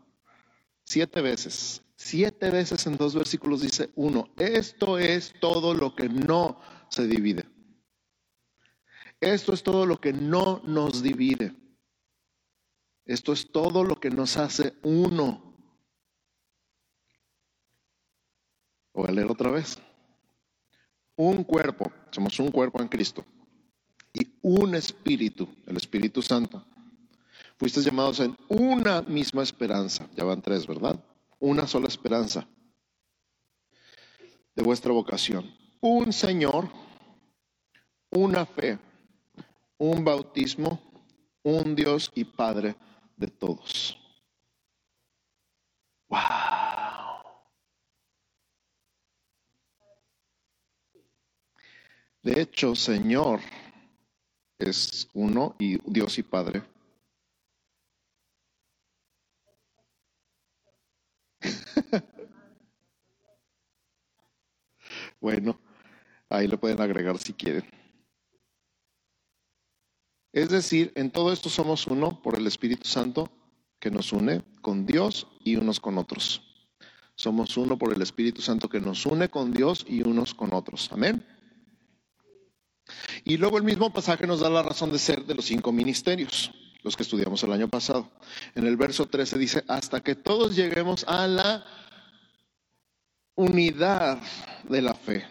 Siete 0.85 1.21
veces. 1.21 1.83
Siete 1.97 2.51
veces 2.51 2.87
en 2.87 2.97
dos 2.97 3.15
versículos 3.15 3.61
dice 3.61 3.91
uno. 3.97 4.31
Esto 4.37 4.99
es 4.99 5.35
todo 5.41 5.75
lo 5.75 5.97
que 5.97 6.09
no 6.09 6.61
se 6.89 7.07
divide. 7.07 7.45
Esto 9.21 9.53
es 9.53 9.63
todo 9.63 9.85
lo 9.85 10.01
que 10.01 10.13
no 10.13 10.63
nos 10.65 11.03
divide. 11.03 11.55
Esto 13.05 13.33
es 13.33 13.51
todo 13.51 13.83
lo 13.83 13.99
que 13.99 14.11
nos 14.11 14.37
hace 14.37 14.75
uno. 14.83 15.53
Voy 18.95 19.09
a 19.09 19.13
leer 19.13 19.31
otra 19.31 19.51
vez. 19.51 19.77
Un 21.17 21.43
cuerpo, 21.43 21.93
somos 22.13 22.39
un 22.39 22.51
cuerpo 22.51 22.81
en 22.81 22.89
Cristo. 22.89 23.25
Y 24.13 24.39
un 24.43 24.75
espíritu, 24.75 25.49
el 25.67 25.77
Espíritu 25.77 26.23
Santo 26.23 26.65
Fuiste 27.61 27.83
llamados 27.83 28.21
en 28.21 28.35
una 28.49 29.03
misma 29.03 29.43
esperanza. 29.43 30.09
Ya 30.17 30.25
van 30.25 30.41
tres, 30.41 30.67
¿verdad? 30.67 30.99
Una 31.39 31.67
sola 31.67 31.89
esperanza 31.89 32.49
de 34.55 34.63
vuestra 34.63 34.93
vocación. 34.93 35.55
Un 35.83 36.11
Señor, 36.11 36.71
una 38.13 38.47
fe, 38.47 38.79
un 39.77 40.03
bautismo, 40.03 40.81
un 41.43 41.77
Dios 41.77 42.11
y 42.15 42.25
Padre 42.25 42.77
de 43.19 43.27
todos. 43.27 43.95
¡Wow! 46.09 46.19
De 52.23 52.41
hecho, 52.41 52.75
Señor 52.75 53.41
es 54.59 55.11
uno 55.13 55.57
y 55.59 55.79
Dios 55.85 56.17
y 56.17 56.23
Padre 56.23 56.80
bueno, 65.21 65.61
ahí 66.29 66.47
lo 66.49 66.59
pueden 66.59 66.81
agregar 66.81 67.19
si 67.19 67.33
quieren. 67.33 67.65
Es 70.33 70.49
decir, 70.49 70.93
en 70.95 71.11
todo 71.11 71.33
esto 71.33 71.49
somos 71.49 71.87
uno 71.87 72.23
por 72.23 72.37
el 72.39 72.47
Espíritu 72.47 72.87
Santo 72.89 73.31
que 73.81 73.91
nos 73.91 74.13
une 74.13 74.43
con 74.63 74.87
Dios 74.87 75.27
y 75.45 75.57
unos 75.57 75.81
con 75.81 75.99
otros. 75.99 76.43
Somos 77.17 77.57
uno 77.57 77.77
por 77.77 77.93
el 77.93 78.01
Espíritu 78.01 78.41
Santo 78.41 78.69
que 78.69 78.81
nos 78.81 79.05
une 79.07 79.29
con 79.29 79.53
Dios 79.53 79.85
y 79.89 80.03
unos 80.07 80.35
con 80.35 80.55
otros. 80.55 80.91
Amén. 80.93 81.27
Y 83.25 83.37
luego 83.37 83.59
el 83.59 83.65
mismo 83.65 83.93
pasaje 83.93 84.27
nos 84.27 84.41
da 84.41 84.51
la 84.51 84.63
razón 84.63 84.93
de 84.93 84.99
ser 84.99 85.25
de 85.25 85.35
los 85.35 85.45
cinco 85.45 85.73
ministerios 85.73 86.53
los 86.83 86.97
que 86.97 87.03
estudiamos 87.03 87.43
el 87.43 87.53
año 87.53 87.69
pasado. 87.69 88.11
En 88.55 88.67
el 88.67 88.77
verso 88.77 89.07
13 89.07 89.39
dice, 89.39 89.65
hasta 89.69 90.01
que 90.01 90.15
todos 90.15 90.57
lleguemos 90.57 91.05
a 91.05 91.27
la 91.27 91.65
unidad 93.41 94.21
de 94.69 94.83
la 94.83 94.95
fe 94.95 95.25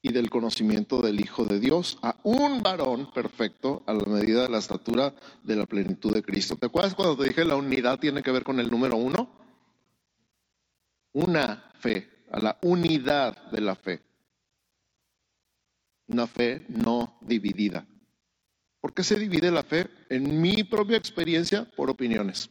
y 0.00 0.12
del 0.12 0.30
conocimiento 0.30 1.02
del 1.02 1.18
Hijo 1.18 1.44
de 1.44 1.58
Dios, 1.58 1.98
a 2.02 2.16
un 2.22 2.62
varón 2.62 3.10
perfecto 3.12 3.82
a 3.86 3.92
la 3.92 4.04
medida 4.04 4.42
de 4.42 4.48
la 4.48 4.58
estatura 4.58 5.12
de 5.42 5.56
la 5.56 5.66
plenitud 5.66 6.14
de 6.14 6.22
Cristo. 6.22 6.54
¿Te 6.54 6.66
acuerdas 6.66 6.94
cuando 6.94 7.16
te 7.16 7.28
dije 7.28 7.44
la 7.44 7.56
unidad 7.56 7.98
tiene 7.98 8.22
que 8.22 8.30
ver 8.30 8.44
con 8.44 8.60
el 8.60 8.70
número 8.70 8.96
uno? 8.96 9.28
Una 11.12 11.72
fe, 11.80 12.08
a 12.30 12.38
la 12.38 12.58
unidad 12.62 13.50
de 13.50 13.60
la 13.60 13.74
fe. 13.74 14.02
una 16.08 16.28
fe 16.28 16.64
no 16.68 17.18
dividida. 17.22 17.84
¿Por 18.80 18.94
qué 18.94 19.02
se 19.02 19.18
divide 19.18 19.50
la 19.50 19.64
fe? 19.64 19.88
En 20.08 20.40
mi 20.40 20.62
propia 20.62 20.96
experiencia, 20.96 21.64
por 21.64 21.90
opiniones. 21.90 22.48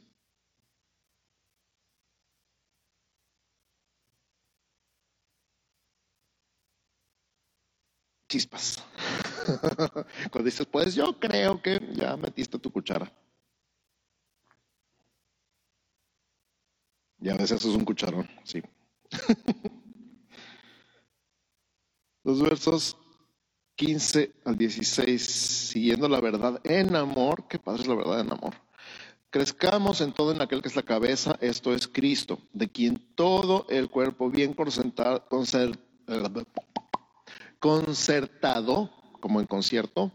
Chispas. 8.36 8.84
Cuando 10.30 10.44
dices, 10.44 10.68
pues 10.70 10.94
yo 10.94 11.18
creo 11.18 11.62
que 11.62 11.80
ya 11.94 12.18
metiste 12.18 12.60
tu 12.60 12.70
cuchara. 12.70 13.10
Y 17.22 17.30
a 17.30 17.36
veces 17.38 17.64
es 17.64 17.74
un 17.74 17.86
cucharón, 17.86 18.30
sí. 18.44 18.62
Los 22.26 22.42
versos 22.42 22.98
15 23.78 24.34
al 24.44 24.58
16, 24.58 25.26
siguiendo 25.26 26.10
la 26.10 26.20
verdad 26.20 26.60
en 26.66 26.94
amor, 26.98 27.48
¿qué 27.48 27.58
pasa 27.58 27.84
es 27.84 27.88
la 27.88 27.96
verdad 27.96 28.20
en 28.20 28.34
amor? 28.34 28.56
Crezcamos 29.30 30.02
en 30.02 30.12
todo 30.12 30.34
en 30.34 30.42
aquel 30.42 30.62
que 30.62 30.68
es 30.68 30.76
la 30.76 30.84
cabeza, 30.84 31.38
esto 31.40 31.74
es 31.74 31.88
Cristo, 31.88 32.42
de 32.52 32.70
quien 32.70 32.98
todo 33.16 33.66
el 33.70 33.90
cuerpo 33.90 34.30
bien 34.30 34.54
concertado, 34.54 35.24
concertado 37.66 38.92
como 39.20 39.40
en 39.40 39.48
concierto, 39.48 40.12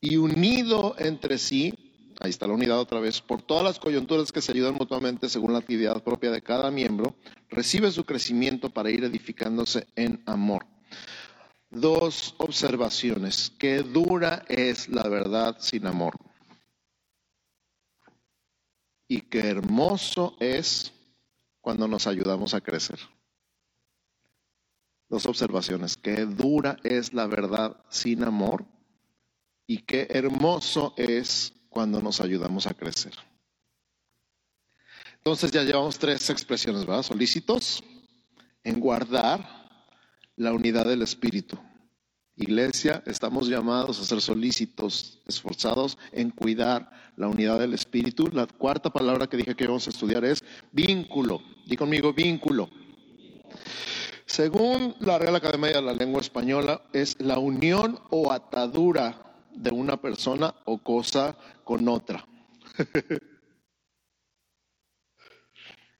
y 0.00 0.16
unido 0.16 0.96
entre 0.98 1.38
sí, 1.38 1.72
ahí 2.18 2.30
está 2.30 2.48
la 2.48 2.54
unidad 2.54 2.80
otra 2.80 2.98
vez, 2.98 3.20
por 3.20 3.42
todas 3.42 3.62
las 3.62 3.78
coyunturas 3.78 4.32
que 4.32 4.40
se 4.40 4.50
ayudan 4.50 4.74
mutuamente 4.74 5.28
según 5.28 5.52
la 5.52 5.60
actividad 5.60 6.02
propia 6.02 6.32
de 6.32 6.42
cada 6.42 6.72
miembro, 6.72 7.14
recibe 7.48 7.92
su 7.92 8.04
crecimiento 8.04 8.70
para 8.70 8.90
ir 8.90 9.04
edificándose 9.04 9.86
en 9.94 10.20
amor 10.26 10.66
dos 11.70 12.34
observaciones. 12.38 13.52
Qué 13.56 13.84
dura 13.84 14.44
es 14.48 14.88
la 14.88 15.08
verdad 15.08 15.58
sin 15.60 15.86
amor. 15.86 16.16
Y 19.06 19.20
qué 19.20 19.48
hermoso 19.48 20.36
es 20.40 20.92
cuando 21.60 21.86
nos 21.86 22.08
ayudamos 22.08 22.52
a 22.54 22.60
crecer. 22.60 22.98
Dos 25.10 25.26
observaciones. 25.26 25.96
Qué 25.96 26.24
dura 26.24 26.76
es 26.84 27.12
la 27.12 27.26
verdad 27.26 27.76
sin 27.90 28.22
amor. 28.22 28.64
Y 29.66 29.78
qué 29.78 30.06
hermoso 30.10 30.94
es 30.96 31.52
cuando 31.68 32.00
nos 32.00 32.20
ayudamos 32.20 32.66
a 32.66 32.74
crecer. 32.74 33.12
Entonces 35.16 35.50
ya 35.50 35.64
llevamos 35.64 35.98
tres 35.98 36.30
expresiones, 36.30 36.86
¿verdad? 36.86 37.02
Solícitos 37.02 37.82
en 38.62 38.80
guardar 38.80 39.68
la 40.36 40.52
unidad 40.52 40.86
del 40.86 41.02
Espíritu. 41.02 41.58
Iglesia, 42.36 43.02
estamos 43.04 43.48
llamados 43.48 44.00
a 44.00 44.04
ser 44.04 44.20
solícitos, 44.22 45.20
esforzados 45.26 45.98
en 46.12 46.30
cuidar 46.30 46.90
la 47.16 47.28
unidad 47.28 47.58
del 47.58 47.74
Espíritu. 47.74 48.28
La 48.32 48.46
cuarta 48.46 48.90
palabra 48.90 49.26
que 49.26 49.36
dije 49.36 49.54
que 49.54 49.64
íbamos 49.64 49.86
a 49.88 49.90
estudiar 49.90 50.24
es 50.24 50.42
vínculo. 50.72 51.42
Di 51.66 51.76
conmigo, 51.76 52.14
vínculo. 52.14 52.70
Según 54.30 54.94
la 55.00 55.18
Real 55.18 55.34
Academia 55.34 55.72
de 55.72 55.82
la 55.82 55.92
Lengua 55.92 56.20
Española, 56.20 56.82
es 56.92 57.20
la 57.20 57.40
unión 57.40 57.98
o 58.10 58.30
atadura 58.30 59.34
de 59.52 59.72
una 59.72 60.00
persona 60.00 60.54
o 60.66 60.78
cosa 60.78 61.36
con 61.64 61.88
otra. 61.88 62.24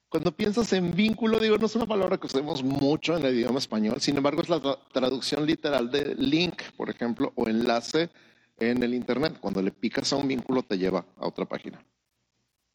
Cuando 0.07 0.31
piensas 0.31 0.71
en 0.71 0.95
vínculo, 0.95 1.41
digo, 1.41 1.57
no 1.57 1.65
es 1.65 1.75
una 1.75 1.85
palabra 1.85 2.17
que 2.17 2.27
usemos 2.27 2.63
mucho 2.63 3.17
en 3.17 3.25
el 3.25 3.35
idioma 3.35 3.59
español, 3.59 3.99
sin 3.99 4.15
embargo 4.15 4.43
es 4.43 4.47
la 4.47 4.61
traducción 4.93 5.45
literal 5.45 5.91
de 5.91 6.15
link, 6.15 6.61
por 6.77 6.89
ejemplo, 6.89 7.33
o 7.35 7.49
enlace 7.49 8.11
en 8.57 8.81
el 8.81 8.93
Internet. 8.93 9.39
Cuando 9.41 9.61
le 9.61 9.71
picas 9.71 10.13
a 10.13 10.15
un 10.15 10.29
vínculo 10.29 10.63
te 10.63 10.77
lleva 10.77 11.05
a 11.17 11.27
otra 11.27 11.43
página. 11.43 11.85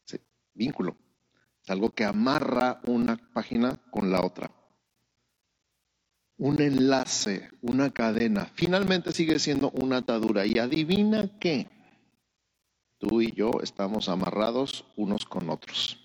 Sí, 0.05 0.19
vínculo. 0.53 0.95
Es 1.63 1.71
algo 1.71 1.89
que 1.89 2.05
amarra 2.05 2.79
una 2.85 3.17
página 3.33 3.75
con 3.89 4.11
la 4.11 4.23
otra. 4.23 4.51
Un 6.37 6.61
enlace, 6.61 7.49
una 7.61 7.91
cadena. 7.91 8.51
Finalmente 8.53 9.11
sigue 9.11 9.39
siendo 9.39 9.71
una 9.71 9.97
atadura. 9.97 10.45
Y 10.45 10.59
adivina 10.59 11.29
qué. 11.39 11.67
Tú 12.99 13.21
y 13.21 13.31
yo 13.31 13.51
estamos 13.61 14.09
amarrados 14.09 14.85
unos 14.95 15.25
con 15.25 15.49
otros. 15.49 15.99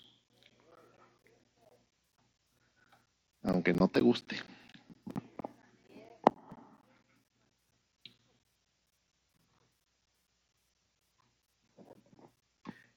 aunque 3.42 3.73
no 3.73 3.88
te 3.88 4.01
guste. 4.01 4.37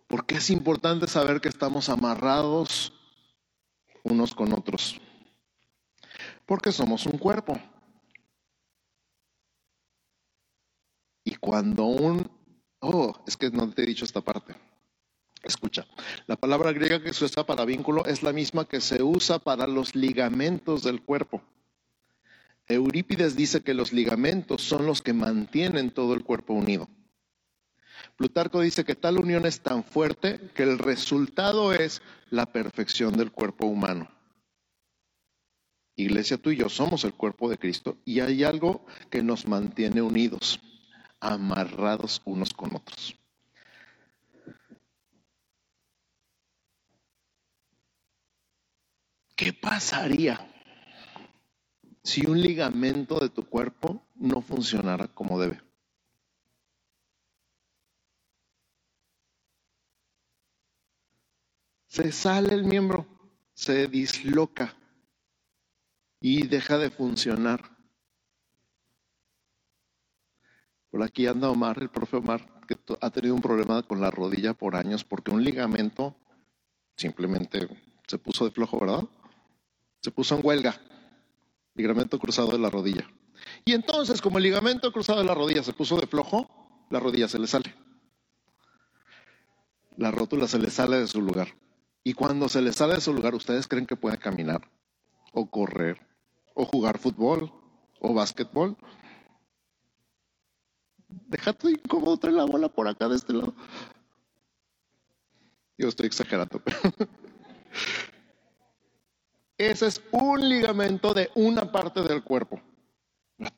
¿Por 0.08 0.26
qué 0.26 0.36
es 0.36 0.50
importante 0.50 1.08
saber 1.08 1.42
que 1.42 1.50
estamos 1.50 1.90
amarrados 1.90 2.94
unos 4.04 4.34
con 4.36 4.54
otros? 4.54 5.02
Porque 6.46 6.72
somos 6.72 7.06
un 7.06 7.18
cuerpo. 7.18 7.60
Y 11.24 11.36
cuando 11.36 11.86
un... 11.86 12.30
Oh, 12.80 13.24
es 13.26 13.36
que 13.36 13.50
no 13.50 13.70
te 13.72 13.84
he 13.84 13.86
dicho 13.86 14.06
esta 14.06 14.22
parte. 14.22 14.56
Escucha, 15.44 15.86
la 16.28 16.36
palabra 16.36 16.72
griega 16.72 17.02
que 17.02 17.14
se 17.14 17.26
usa 17.26 17.46
para 17.46 17.66
vínculo 17.66 18.06
es 18.06 18.24
la 18.24 18.34
misma 18.34 18.68
que 18.68 18.82
se 18.82 19.04
usa 19.04 19.40
para 19.40 19.68
los 19.68 19.96
ligamentos 19.96 20.84
del 20.84 21.04
cuerpo. 21.04 21.42
Eurípides 22.68 23.36
dice 23.36 23.62
que 23.62 23.76
los 23.76 23.94
ligamentos 23.94 24.64
son 24.64 24.88
los 24.88 25.04
que 25.04 25.14
mantienen 25.14 25.92
todo 25.92 26.16
el 26.16 26.24
cuerpo 26.24 26.54
unido. 26.54 26.90
Plutarco 28.18 28.62
dice 28.62 28.84
que 28.84 28.96
tal 28.96 29.20
unión 29.20 29.46
es 29.46 29.62
tan 29.62 29.84
fuerte 29.84 30.40
que 30.56 30.64
el 30.64 30.80
resultado 30.80 31.74
es 31.74 32.02
la 32.30 32.46
perfección 32.48 33.16
del 33.16 33.32
cuerpo 33.32 33.68
humano. 33.68 34.10
Iglesia, 35.96 36.38
tú 36.38 36.52
y 36.52 36.58
yo 36.58 36.68
somos 36.68 37.06
el 37.06 37.14
cuerpo 37.14 37.50
de 37.50 37.58
Cristo 37.58 37.98
y 38.04 38.20
hay 38.20 38.44
algo 38.44 38.86
que 39.10 39.24
nos 39.24 39.48
mantiene 39.48 40.02
unidos, 40.02 40.60
amarrados 41.22 42.22
unos 42.26 42.54
con 42.54 42.76
otros. 42.76 43.18
¿Qué 49.38 49.54
pasaría 49.54 50.40
si 52.04 52.26
un 52.26 52.42
ligamento 52.42 53.20
de 53.20 53.30
tu 53.30 53.46
cuerpo 53.46 54.06
no 54.16 54.42
funcionara 54.42 55.08
como 55.08 55.40
debe? 55.40 55.62
Se 61.88 62.12
sale 62.12 62.54
el 62.54 62.66
miembro, 62.66 63.08
se 63.54 63.88
disloca 63.88 64.76
y 66.28 66.48
deja 66.48 66.80
de 66.80 66.90
funcionar. 66.90 67.78
Por 70.90 71.04
aquí 71.04 71.28
anda 71.28 71.52
Omar, 71.52 71.78
el 71.80 71.92
profe 71.92 72.18
Omar, 72.18 72.66
que 72.68 72.76
ha 73.00 73.12
tenido 73.12 73.36
un 73.36 73.44
problema 73.44 73.84
con 73.84 74.02
la 74.02 74.10
rodilla 74.10 74.56
por 74.56 74.76
años 74.76 75.04
porque 75.04 75.30
un 75.30 75.44
ligamento 75.44 76.16
simplemente 76.98 77.70
se 78.08 78.18
puso 78.18 78.44
de 78.44 78.50
flojo, 78.50 78.80
¿verdad? 78.80 79.04
se 80.02 80.10
puso 80.10 80.36
en 80.36 80.42
huelga, 80.44 80.82
ligamento 81.76 82.18
cruzado 82.18 82.54
de 82.54 82.58
la 82.58 82.72
rodilla. 82.72 83.08
Y 83.64 83.74
entonces, 83.74 84.20
como 84.20 84.40
el 84.40 84.46
ligamento 84.46 84.92
cruzado 84.92 85.20
de 85.20 85.26
la 85.26 85.36
rodilla 85.36 85.62
se 85.62 85.74
puso 85.74 85.96
de 85.96 86.08
flojo, 86.08 86.50
la 86.90 87.00
rodilla 87.00 87.28
se 87.28 87.38
le 87.38 87.46
sale. 87.46 87.76
La 89.96 90.10
rótula 90.10 90.48
se 90.48 90.58
le 90.58 90.72
sale 90.72 90.98
de 90.98 91.08
su 91.08 91.22
lugar. 91.22 91.50
Y 92.04 92.14
cuando 92.14 92.50
se 92.50 92.64
le 92.64 92.74
sale 92.74 92.96
de 92.96 93.02
su 93.02 93.14
lugar, 93.14 93.36
¿ustedes 93.36 93.68
creen 93.68 93.86
que 93.86 93.96
puede 93.96 94.18
caminar? 94.18 94.72
O 95.32 95.52
correr, 95.52 96.15
o 96.56 96.66
jugar 96.66 96.98
fútbol, 96.98 97.52
o 98.00 98.14
básquetbol. 98.14 98.76
Déjate 101.08 101.72
incómodo, 101.72 102.18
trae 102.18 102.34
la 102.34 102.46
bola 102.46 102.70
por 102.70 102.88
acá 102.88 103.08
de 103.08 103.18
este 103.18 103.34
lado. 103.34 103.54
Yo 105.78 105.90
estoy 105.90 106.08
exagerando, 106.08 106.60
pero 106.60 106.78
ese 109.58 109.88
es 109.88 110.02
un 110.12 110.48
ligamento 110.48 111.14
de 111.14 111.30
una 111.36 111.72
parte 111.72 112.02
del 112.02 112.24
cuerpo. 112.24 112.62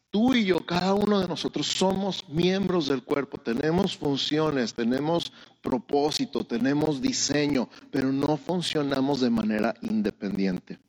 Tú 0.10 0.34
y 0.34 0.46
yo, 0.46 0.66
cada 0.66 0.96
uno 0.96 1.20
de 1.20 1.28
nosotros 1.28 1.68
somos 1.68 2.28
miembros 2.28 2.88
del 2.88 3.04
cuerpo, 3.04 3.38
tenemos 3.38 3.96
funciones, 3.96 4.74
tenemos 4.74 5.32
propósito, 5.62 6.44
tenemos 6.44 7.00
diseño, 7.00 7.70
pero 7.92 8.12
no 8.12 8.38
funcionamos 8.38 9.22
de 9.22 9.30
manera 9.30 9.76
independiente. 9.82 10.80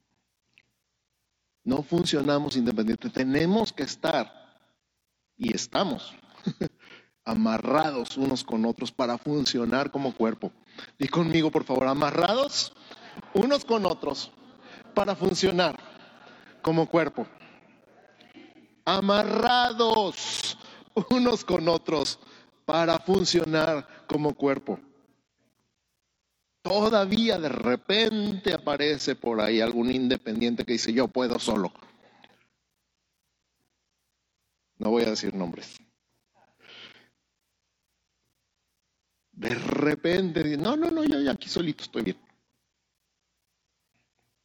No 1.69 1.83
funcionamos 1.83 2.57
independiente, 2.57 3.11
tenemos 3.11 3.75
que 3.75 3.83
estar 3.83 4.33
y 5.37 5.55
estamos 5.55 6.15
amarrados 7.27 8.17
unos 8.17 8.43
con 8.43 8.65
otros 8.65 8.91
para 8.91 9.19
funcionar 9.19 9.91
como 9.91 10.15
cuerpo. 10.15 10.51
Y 10.99 11.09
conmigo, 11.09 11.51
por 11.51 11.65
favor, 11.65 11.89
amarrados 11.89 12.73
unos 13.35 13.67
con 13.67 13.85
otros 13.85 14.33
para 14.95 15.15
funcionar 15.15 15.79
como 16.63 16.89
cuerpo. 16.89 17.27
Amarrados 18.87 20.57
unos 21.11 21.45
con 21.45 21.69
otros 21.69 22.19
para 22.65 22.99
funcionar 22.99 23.87
como 24.07 24.33
cuerpo. 24.35 24.81
Todavía 26.69 27.39
de 27.39 27.49
repente 27.49 28.53
aparece 28.53 29.17
por 29.17 29.41
ahí 29.41 29.63
algún 29.63 29.91
independiente 29.91 30.67
que 30.67 30.73
dice, 30.73 30.93
yo 30.93 31.09
puedo 31.09 31.39
solo. 31.39 31.73
No 34.77 34.91
voy 34.91 35.05
a 35.05 35.11
decir 35.11 35.35
nombres. 35.35 35.79
De 39.33 39.49
repente, 39.49 40.59
no, 40.59 40.77
no, 40.77 40.91
no, 40.91 41.05
yo 41.05 41.31
aquí 41.31 41.49
solito 41.49 41.85
estoy 41.85 42.03
bien. 42.03 42.19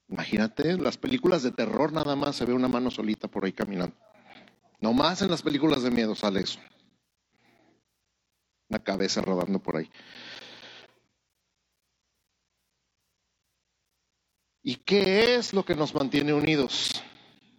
Imagínate, 0.07 0.69
en 0.69 0.81
las 0.81 0.97
películas 0.97 1.43
de 1.43 1.51
terror 1.51 1.91
nada 1.91 2.15
más 2.15 2.37
se 2.37 2.45
ve 2.45 2.53
una 2.53 2.69
mano 2.69 2.89
solita 2.89 3.27
por 3.27 3.43
ahí 3.43 3.51
caminando. 3.51 3.97
No 4.79 4.93
más 4.93 5.21
en 5.21 5.29
las 5.29 5.41
películas 5.41 5.83
de 5.83 5.91
miedo 5.91 6.15
sale 6.15 6.39
eso. 6.39 6.59
Una 8.69 8.79
cabeza 8.79 9.19
rodando 9.21 9.59
por 9.59 9.75
ahí. 9.75 9.89
¿Y 14.63 14.77
qué 14.77 15.35
es 15.35 15.53
lo 15.53 15.65
que 15.65 15.75
nos 15.75 15.93
mantiene 15.93 16.33
unidos? 16.33 17.03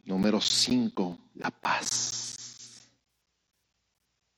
Número 0.06 0.40
cinco, 0.40 1.18
la 1.34 1.50
paz. 1.50 2.90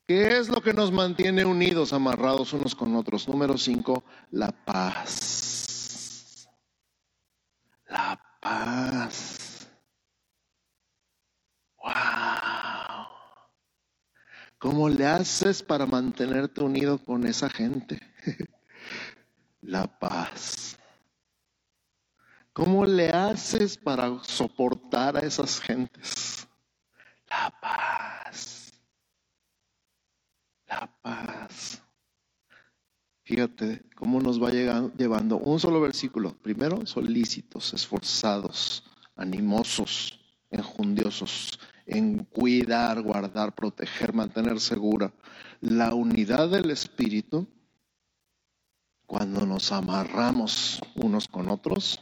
¿Qué 0.06 0.36
es 0.36 0.48
lo 0.48 0.60
que 0.60 0.72
nos 0.72 0.90
mantiene 0.90 1.44
unidos, 1.44 1.92
amarrados 1.92 2.52
unos 2.52 2.74
con 2.74 2.96
otros? 2.96 3.28
Número 3.28 3.56
cinco, 3.56 4.02
la 4.32 4.50
paz. 4.50 6.48
La 7.86 8.20
paz. 8.40 9.68
Wow. 11.78 13.06
¿Cómo 14.58 14.88
le 14.88 15.06
haces 15.06 15.62
para 15.62 15.86
mantenerte 15.86 16.62
unido 16.64 16.98
con 16.98 17.26
esa 17.26 17.48
gente? 17.48 18.00
la 19.60 19.86
paz. 19.86 20.76
¿Cómo 22.56 22.86
le 22.86 23.10
haces 23.10 23.76
para 23.76 24.18
soportar 24.24 25.14
a 25.14 25.20
esas 25.20 25.60
gentes? 25.60 26.48
La 27.28 27.52
paz. 27.60 28.72
La 30.66 30.90
paz. 31.02 31.82
Fíjate 33.24 33.82
cómo 33.94 34.22
nos 34.22 34.42
va 34.42 34.52
llevando 34.52 35.36
un 35.36 35.60
solo 35.60 35.82
versículo. 35.82 36.34
Primero, 36.38 36.86
solícitos, 36.86 37.74
esforzados, 37.74 38.84
animosos, 39.16 40.18
enjundiosos, 40.48 41.60
en 41.84 42.24
cuidar, 42.24 43.02
guardar, 43.02 43.54
proteger, 43.54 44.14
mantener 44.14 44.60
segura 44.60 45.12
la 45.60 45.92
unidad 45.92 46.48
del 46.48 46.70
Espíritu. 46.70 47.46
Cuando 49.04 49.44
nos 49.44 49.72
amarramos 49.72 50.80
unos 50.94 51.28
con 51.28 51.50
otros, 51.50 52.00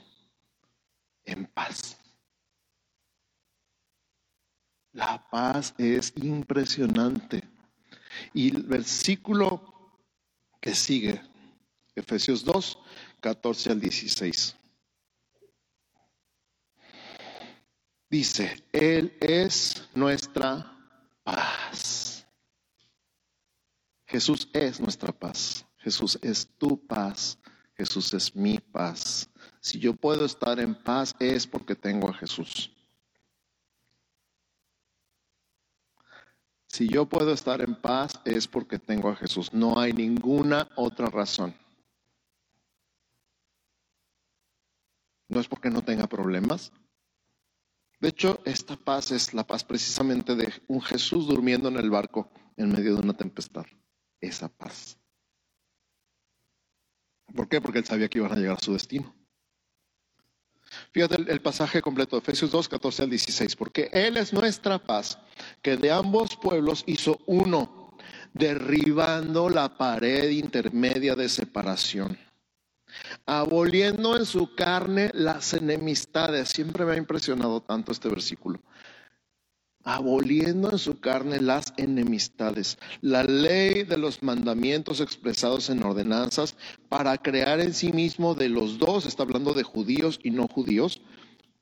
en 1.25 1.47
paz. 1.47 1.97
La 4.93 5.27
paz 5.29 5.75
es 5.77 6.13
impresionante. 6.17 7.43
Y 8.33 8.55
el 8.55 8.63
versículo 8.63 9.99
que 10.61 10.75
sigue, 10.75 11.21
Efesios 11.95 12.45
2, 12.45 12.79
14 13.21 13.73
al 13.73 13.81
16. 13.81 14.57
Dice, 18.09 18.65
Él 18.73 19.17
es 19.21 19.89
nuestra 19.95 20.71
paz. 21.25 22.25
Jesús 24.07 24.49
es 24.53 24.79
nuestra 24.79 25.11
paz. 25.11 25.67
Jesús 25.79 26.19
es 26.23 26.47
tu 26.57 26.87
paz. 26.87 27.37
Jesús 27.77 28.15
es 28.15 28.37
mi 28.37 28.59
paz. 28.59 29.29
Si 29.65 29.79
yo 29.79 29.95
puedo 29.95 30.27
estar 30.27 30.61
en 30.61 30.75
paz 30.75 31.17
es 31.19 31.47
porque 31.47 31.75
tengo 31.75 32.11
a 32.11 32.13
Jesús. 32.13 32.71
Si 36.67 36.87
yo 36.87 37.07
puedo 37.07 37.33
estar 37.33 37.63
en 37.63 37.75
paz 37.75 38.21
es 38.27 38.47
porque 38.47 38.79
tengo 38.79 39.09
a 39.09 39.17
Jesús. 39.17 39.55
No 39.55 39.79
hay 39.81 39.95
ninguna 39.95 40.69
otra 40.77 41.07
razón. 41.07 41.55
No 45.29 45.41
es 45.41 45.49
porque 45.49 45.71
no 45.71 45.81
tenga 45.81 46.07
problemas. 46.09 46.71
De 48.01 48.09
hecho, 48.09 48.43
esta 48.45 48.77
paz 48.77 49.13
es 49.13 49.33
la 49.33 49.47
paz 49.47 49.65
precisamente 49.65 50.37
de 50.37 50.53
un 50.69 50.83
Jesús 50.83 51.27
durmiendo 51.27 51.71
en 51.71 51.79
el 51.79 51.89
barco 51.89 52.31
en 52.59 52.71
medio 52.71 52.97
de 52.97 53.01
una 53.01 53.17
tempestad. 53.17 53.65
Esa 54.21 54.51
paz. 54.51 54.99
¿Por 57.35 57.49
qué? 57.49 57.63
Porque 57.63 57.79
él 57.79 57.87
sabía 57.87 58.11
que 58.11 58.19
iban 58.19 58.33
a 58.33 58.37
llegar 58.37 58.59
a 58.59 58.61
su 58.61 58.75
destino. 58.75 59.24
Fíjate 60.95 61.17
el, 61.17 61.41
pasaje 61.41 61.83
completo, 61.83 62.17
Efesios 62.17 62.53
2, 62.53 62.69
14 62.69 63.03
al 63.03 63.11
16, 63.11 63.57
porque 63.57 63.91
Él 63.93 64.17
es 64.17 64.33
nuestra 64.33 64.79
paz, 64.79 65.19
que 65.61 65.77
de 65.77 65.91
ambos 65.91 66.37
pueblos 66.37 66.85
hizo 66.87 67.19
uno, 67.27 67.97
derribando 68.33 69.49
la 69.49 69.77
pared 69.77 70.31
intermedia 70.31 71.17
de 71.17 71.29
separación, 71.29 72.17
aboliendo 73.27 74.17
en 74.17 74.25
su 74.25 74.55
carne 74.55 75.11
las 75.15 75.53
enemistades. 75.55 76.51
Siempre 76.51 76.85
me 76.85 76.93
ha 76.93 76.97
impresionado 76.97 77.61
tanto 77.61 77.91
este 77.91 78.09
versículo 78.09 78.61
aboliendo 79.85 80.71
en 80.71 80.79
su 80.79 80.99
carne 80.99 81.41
las 81.41 81.75
enemistades, 81.77 82.79
la 83.03 83.23
ley 83.23 83.85
de 83.85 83.99
los 83.99 84.23
mandamientos 84.23 85.01
expresados 85.01 85.69
en 85.69 85.83
ordenanzas, 85.83 86.57
para 86.89 87.19
crear 87.19 87.61
en 87.61 87.75
sí 87.75 87.93
mismo 87.93 88.35
de 88.35 88.49
los 88.49 88.79
dos, 88.79 89.05
está 89.07 89.23
hablando 89.23 89.53
de 89.53 89.63
judíos 89.63 90.19
y 90.23 90.31
no 90.31 90.49
judíos, 90.49 91.03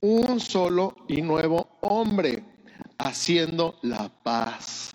un 0.01 0.41
solo 0.41 0.95
y 1.09 1.21
nuevo 1.23 1.79
hombre, 1.81 2.45
haciendo 2.99 3.79
la 3.83 4.09
paz. 4.23 4.95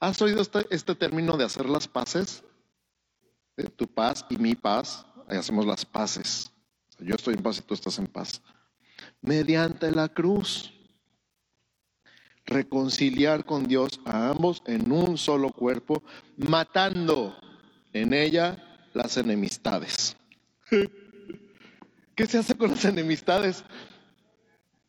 ¿Has 0.00 0.20
oído 0.22 0.40
este, 0.40 0.66
este 0.70 0.94
término 0.94 1.36
de 1.36 1.44
hacer 1.44 1.68
las 1.68 1.86
paces? 1.86 2.42
De 3.56 3.64
tu 3.64 3.86
paz 3.86 4.24
y 4.30 4.36
mi 4.36 4.54
paz, 4.54 5.06
hacemos 5.28 5.66
las 5.66 5.84
paces. 5.84 6.50
Yo 6.98 7.14
estoy 7.14 7.34
en 7.34 7.42
paz 7.42 7.58
y 7.58 7.62
tú 7.62 7.74
estás 7.74 7.98
en 7.98 8.06
paz. 8.06 8.42
Mediante 9.20 9.90
la 9.90 10.08
cruz 10.08 10.71
reconciliar 12.46 13.44
con 13.44 13.66
Dios 13.66 14.00
a 14.04 14.30
ambos 14.30 14.62
en 14.66 14.90
un 14.92 15.18
solo 15.18 15.50
cuerpo, 15.50 16.02
matando 16.36 17.36
en 17.92 18.12
ella 18.12 18.56
las 18.94 19.16
enemistades. 19.16 20.16
¿Qué 22.14 22.26
se 22.26 22.38
hace 22.38 22.56
con 22.56 22.70
las 22.70 22.84
enemistades? 22.84 23.64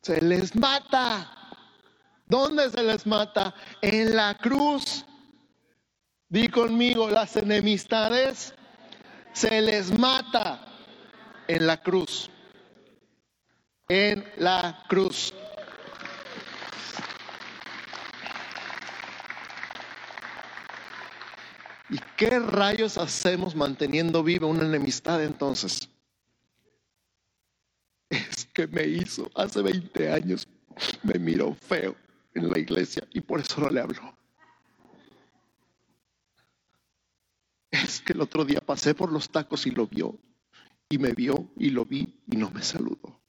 Se 0.01 0.21
les 0.21 0.55
mata. 0.55 1.31
¿Dónde 2.25 2.69
se 2.69 2.83
les 2.83 3.05
mata? 3.05 3.53
En 3.81 4.15
la 4.15 4.35
cruz. 4.35 5.05
Di 6.29 6.47
conmigo, 6.49 7.09
las 7.09 7.37
enemistades 7.37 8.53
se 9.33 9.61
les 9.61 9.97
mata 9.97 10.65
en 11.47 11.67
la 11.67 11.77
cruz. 11.77 12.29
En 13.87 14.25
la 14.37 14.83
cruz. 14.87 15.33
¿Y 21.93 21.99
qué 22.17 22.39
rayos 22.39 22.97
hacemos 22.97 23.56
manteniendo 23.56 24.23
viva 24.23 24.47
una 24.47 24.65
enemistad 24.65 25.23
entonces? 25.23 25.88
Es 28.10 28.45
que 28.45 28.65
me 28.65 28.88
hizo 28.88 29.29
hace 29.36 29.62
20 29.62 30.12
años, 30.12 30.47
me 31.03 31.19
miró 31.19 31.53
feo 31.53 31.95
en 32.34 32.49
la 32.49 32.58
iglesia 32.58 33.08
y 33.13 33.21
por 33.21 33.41
eso 33.41 33.62
no 33.62 33.69
le 33.69 33.79
habló. 33.79 34.17
Es 37.69 38.01
que 38.01 38.13
el 38.13 38.21
otro 38.21 38.43
día 38.43 38.59
pasé 38.59 38.95
por 38.95 39.11
los 39.11 39.30
tacos 39.30 39.67
y 39.67 39.70
lo 39.70 39.86
vio, 39.86 40.17
y 40.89 40.97
me 40.97 41.11
vio 41.11 41.51
y 41.57 41.70
lo 41.70 41.86
vi 41.86 42.24
y 42.26 42.38
no 42.38 42.49
me 42.49 42.63
saludó. 42.63 43.22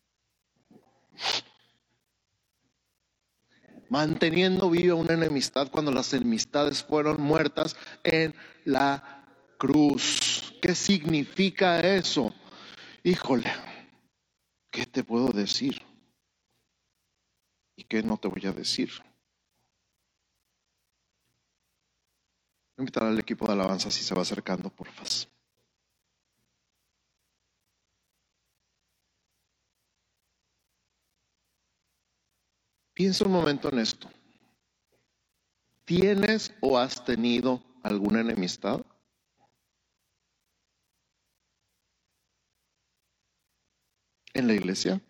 Manteniendo 3.94 4.68
viva 4.70 4.96
una 4.96 5.14
enemistad 5.14 5.70
cuando 5.70 5.92
las 5.92 6.12
enemistades 6.14 6.82
fueron 6.82 7.22
muertas 7.22 7.76
en 8.02 8.34
la 8.64 9.24
cruz. 9.56 10.52
¿Qué 10.60 10.74
significa 10.74 11.78
eso? 11.78 12.34
Híjole, 13.04 13.52
¿qué 14.72 14.84
te 14.84 15.04
puedo 15.04 15.28
decir? 15.28 15.80
¿Y 17.76 17.84
qué 17.84 18.02
no 18.02 18.16
te 18.16 18.26
voy 18.26 18.44
a 18.46 18.52
decir? 18.52 18.90
Voy 22.76 22.78
a 22.78 22.82
invitar 22.82 23.04
al 23.04 23.20
equipo 23.20 23.46
de 23.46 23.52
alabanza 23.52 23.92
si 23.92 24.02
se 24.02 24.12
va 24.12 24.22
acercando, 24.22 24.70
por 24.70 24.88
Piensa 33.04 33.26
un 33.26 33.32
momento 33.32 33.68
en 33.70 33.80
esto. 33.80 34.08
¿Tienes 35.84 36.54
o 36.62 36.78
has 36.78 37.04
tenido 37.04 37.62
alguna 37.82 38.20
enemistad? 38.22 38.80
¿En 44.32 44.46
la 44.46 44.54
iglesia? 44.54 45.02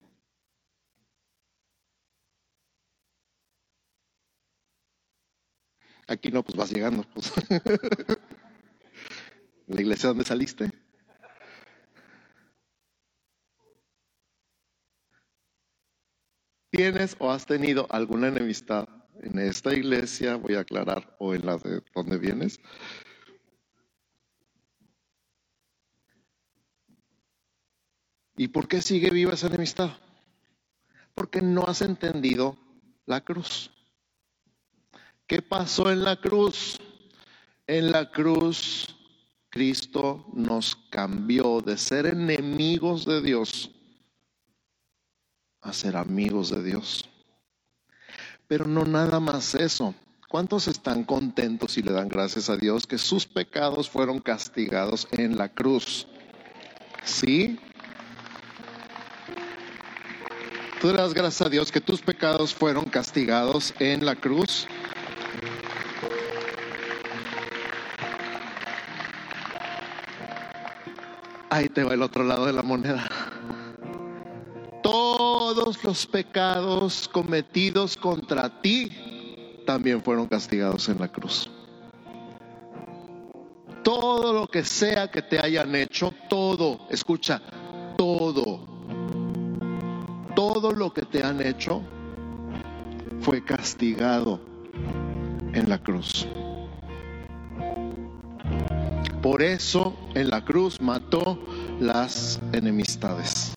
Aquí 6.09 6.33
no, 6.33 6.43
pues 6.43 6.57
vas 6.57 6.73
llegando. 6.73 7.05
Pues. 7.15 7.33
¿La 9.69 9.81
iglesia 9.81 10.09
donde 10.09 10.25
saliste? 10.25 10.84
¿Tienes 16.77 17.15
o 17.21 17.31
has 17.31 17.47
tenido 17.47 17.87
alguna 17.89 18.27
enemistad 18.27 18.89
en 19.23 19.39
esta 19.39 19.73
iglesia, 19.73 20.35
voy 20.35 20.57
a 20.57 20.61
aclarar, 20.61 21.15
o 21.21 21.33
en 21.33 21.47
la 21.47 21.57
de 21.57 21.85
donde 21.95 22.19
vienes? 22.19 22.59
¿Y 28.37 28.49
por 28.49 28.67
qué 28.67 28.83
sigue 28.83 29.11
viva 29.11 29.35
esa 29.35 29.47
enemistad? 29.47 29.91
Porque 31.15 31.41
no 31.41 31.63
has 31.63 31.81
entendido 31.81 32.59
la 33.07 33.21
cruz. 33.21 33.71
¿Qué 35.29 35.43
pasó 35.43 35.93
en 35.93 36.03
la 36.03 36.21
cruz? 36.21 36.81
En 37.69 37.93
la 37.93 38.11
cruz 38.11 38.97
Cristo 39.49 40.27
nos 40.33 40.75
cambió 40.91 41.61
de 41.61 41.79
ser 41.79 42.07
enemigos 42.07 43.07
de 43.07 43.23
Dios 43.23 43.74
a 45.65 45.73
ser 45.73 45.97
amigos 45.97 46.51
de 46.51 46.63
Dios. 46.63 47.09
Pero 48.47 48.67
no 48.67 48.85
nada 48.85 49.19
más 49.19 49.55
eso. 49.55 49.95
¿Cuántos 50.29 50.69
están 50.69 51.05
contentos 51.05 51.79
y 51.79 51.83
le 51.83 51.93
dan 51.93 52.09
gracias 52.09 52.51
a 52.51 52.57
Dios 52.57 52.87
que 52.87 52.99
sus 52.99 53.27
pecados 53.27 53.89
fueron 53.89 54.21
castigados 54.21 55.09
en 55.13 55.39
la 55.39 55.49
cruz? 55.49 56.07
¿Sí? 57.05 57.59
¿Tú 60.81 60.89
le 60.89 60.95
das 60.95 61.15
gracias 61.15 61.47
a 61.47 61.51
Dios 61.51 61.73
que 61.73 61.81
tus 61.81 62.03
pecados 62.03 62.53
fueron 62.53 62.85
castigados 62.85 63.73
en 63.79 64.05
la 64.05 64.17
cruz? 64.17 64.67
Ahí 71.49 71.69
te 71.69 71.85
va 71.85 71.95
el 71.95 72.03
otro 72.03 72.25
lado 72.25 72.45
de 72.45 72.53
la 72.53 72.63
moneda. 72.63 73.09
Todos 75.55 75.85
los 75.85 76.05
pecados 76.05 77.09
cometidos 77.13 77.97
contra 77.97 78.61
ti 78.61 78.91
también 79.65 80.03
fueron 80.03 80.27
castigados 80.27 80.89
en 80.89 80.99
la 80.99 81.07
cruz. 81.07 81.49
Todo 83.85 84.33
lo 84.33 84.49
que 84.49 84.65
sea 84.65 85.09
que 85.13 85.23
te 85.23 85.39
hayan 85.39 85.73
hecho, 85.77 86.13
todo, 86.29 86.81
escucha, 86.91 87.41
todo, 87.97 88.67
todo 90.35 90.73
lo 90.73 90.93
que 90.93 91.03
te 91.03 91.23
han 91.23 91.41
hecho 91.41 91.83
fue 93.21 93.45
castigado 93.45 94.41
en 95.53 95.69
la 95.69 95.81
cruz. 95.81 96.27
Por 99.23 99.41
eso 99.41 99.95
en 100.15 100.31
la 100.31 100.45
cruz 100.45 100.81
mató 100.81 101.39
las 101.79 102.41
enemistades. 102.53 103.54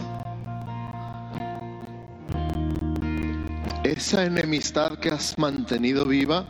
Esa 3.97 4.25
enemistad 4.25 4.99
que 4.99 5.09
has 5.09 5.35
mantenido 5.39 6.05
viva 6.05 6.45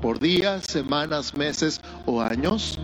por 0.00 0.18
días, 0.18 0.64
semanas, 0.64 1.36
meses 1.36 1.82
o 2.06 2.22
años, 2.22 2.78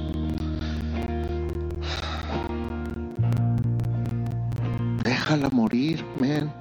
déjala 5.03 5.49
morir, 5.49 6.05
men. 6.21 6.53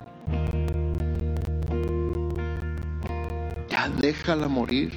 Ya 3.69 3.89
déjala 3.89 4.47
morir. 4.47 4.93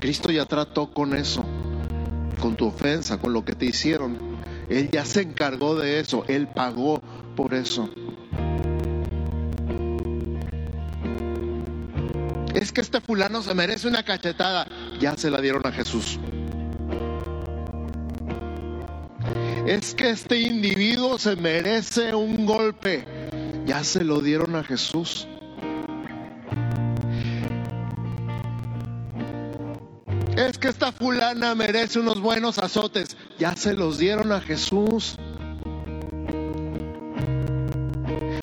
Cristo 0.00 0.32
ya 0.32 0.46
trató 0.46 0.90
con 0.94 1.14
eso 1.14 1.44
con 2.40 2.56
tu 2.56 2.68
ofensa, 2.68 3.18
con 3.18 3.34
lo 3.34 3.44
que 3.44 3.52
te 3.52 3.66
hicieron. 3.66 4.16
Él 4.70 4.88
ya 4.90 5.04
se 5.04 5.20
encargó 5.20 5.74
de 5.76 6.00
eso, 6.00 6.24
Él 6.26 6.48
pagó 6.48 7.02
por 7.36 7.52
eso. 7.52 7.90
Fulano 13.06 13.42
se 13.42 13.54
merece 13.54 13.86
una 13.86 14.02
cachetada, 14.02 14.66
ya 14.98 15.16
se 15.16 15.30
la 15.30 15.40
dieron 15.40 15.66
a 15.66 15.72
Jesús. 15.72 16.18
Es 19.66 19.94
que 19.94 20.10
este 20.10 20.40
individuo 20.40 21.18
se 21.18 21.36
merece 21.36 22.14
un 22.14 22.46
golpe, 22.46 23.04
ya 23.64 23.84
se 23.84 24.04
lo 24.04 24.20
dieron 24.20 24.56
a 24.56 24.64
Jesús. 24.64 25.26
Es 30.36 30.58
que 30.58 30.68
esta 30.68 30.92
fulana 30.92 31.54
merece 31.54 31.98
unos 31.98 32.20
buenos 32.20 32.58
azotes. 32.58 33.16
Ya 33.38 33.56
se 33.56 33.72
los 33.72 33.96
dieron 33.96 34.32
a 34.32 34.40
Jesús. 34.40 35.16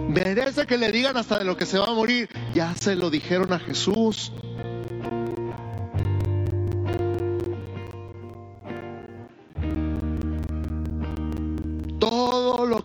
Merece 0.10 0.66
que 0.66 0.78
le 0.78 0.92
digan 0.92 1.18
hasta 1.18 1.38
de 1.38 1.46
lo 1.46 1.56
que 1.56 1.68
se 1.68 1.78
va 1.78 1.86
a 1.86 1.94
morir. 1.94 2.30
Ya 2.56 2.76
se 2.76 2.96
lo 2.96 3.12
dijeron 3.12 3.54
a 3.54 3.60
Jesús. 3.60 4.32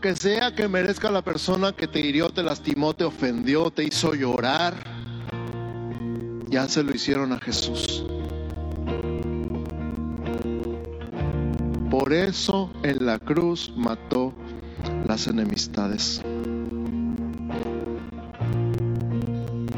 Que 0.08 0.16
sea 0.16 0.54
que 0.54 0.68
merezca 0.68 1.10
la 1.10 1.20
persona 1.20 1.72
que 1.72 1.86
te 1.86 2.00
hirió, 2.00 2.30
te 2.30 2.42
lastimó, 2.42 2.94
te 2.94 3.04
ofendió, 3.04 3.70
te 3.70 3.84
hizo 3.84 4.14
llorar, 4.14 4.72
ya 6.48 6.66
se 6.66 6.82
lo 6.82 6.94
hicieron 6.94 7.30
a 7.34 7.38
Jesús. 7.38 8.06
Por 11.90 12.14
eso 12.14 12.72
en 12.84 13.04
la 13.04 13.18
cruz 13.18 13.70
mató 13.76 14.32
las 15.06 15.26
enemistades. 15.26 16.22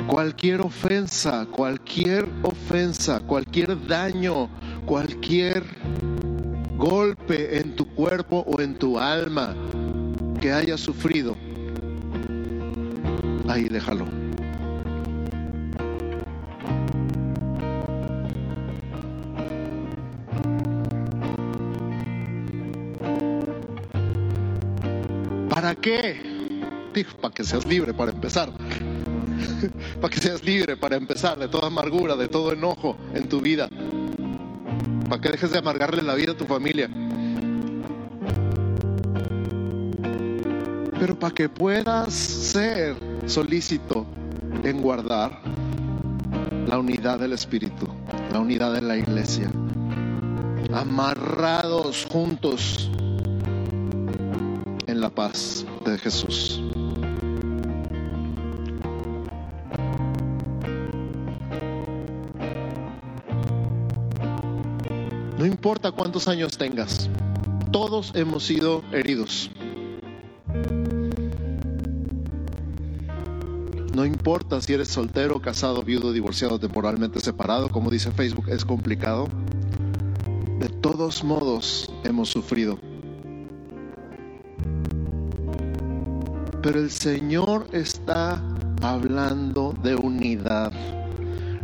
Cualquier 0.07 0.61
ofensa, 0.61 1.45
cualquier 1.51 2.28
ofensa, 2.45 3.18
cualquier 3.18 3.85
daño, 3.89 4.49
cualquier 4.87 5.64
golpe 6.76 7.59
en 7.59 7.74
tu 7.74 7.85
cuerpo 7.97 8.45
o 8.47 8.61
en 8.61 8.78
tu 8.78 8.97
alma 8.97 9.57
que 10.41 10.53
hayas 10.53 10.80
sufrido, 10.80 11.36
ahí 13.47 13.68
déjalo. 13.68 14.07
¿Para 25.51 25.74
qué? 25.74 26.30
para 27.20 27.32
que 27.34 27.45
seas 27.45 27.66
libre 27.66 27.93
para 27.95 28.11
empezar. 28.11 28.51
para 30.01 30.12
que 30.12 30.20
seas 30.20 30.43
libre 30.43 30.76
para 30.76 30.97
empezar 30.97 31.38
de 31.38 31.49
toda 31.49 31.66
amargura, 31.66 32.16
de 32.16 32.28
todo 32.28 32.53
enojo 32.53 32.97
en 33.14 33.28
tu 33.28 33.41
vida. 33.41 33.68
Para 35.09 35.20
que 35.20 35.28
dejes 35.28 35.51
de 35.51 35.59
amargarle 35.59 36.03
la 36.03 36.14
vida 36.14 36.32
a 36.32 36.36
tu 36.36 36.47
familia. 36.47 36.88
Que 41.35 41.49
puedas 41.49 42.12
ser 42.12 42.97
solícito 43.26 44.07
en 44.62 44.83
guardar 44.83 45.41
la 46.66 46.78
unidad 46.78 47.18
del 47.18 47.33
Espíritu, 47.33 47.87
la 48.33 48.41
unidad 48.41 48.74
de 48.74 48.83
la 48.83 48.97
iglesia. 48.97 49.51
Amarrados 50.72 52.07
juntos 52.11 52.91
la 55.01 55.09
paz 55.09 55.64
de 55.85 55.97
Jesús. 55.99 56.61
No 65.39 65.47
importa 65.47 65.91
cuántos 65.91 66.28
años 66.28 66.59
tengas, 66.59 67.09
todos 67.72 68.12
hemos 68.14 68.45
sido 68.45 68.85
heridos. 68.93 69.51
Importa 74.31 74.61
si 74.61 74.74
eres 74.74 74.87
soltero, 74.87 75.41
casado, 75.41 75.83
viudo, 75.83 76.12
divorciado, 76.12 76.61
temporalmente 76.61 77.18
separado, 77.18 77.68
como 77.68 77.91
dice 77.91 78.12
Facebook, 78.12 78.49
es 78.49 78.64
complicado. 78.64 79.26
De 80.61 80.68
todos 80.68 81.24
modos 81.24 81.93
hemos 82.05 82.28
sufrido. 82.28 82.78
Pero 86.62 86.78
el 86.78 86.93
Señor 86.93 87.66
está 87.72 88.41
hablando 88.83 89.74
de 89.83 89.97
unidad. 89.97 90.70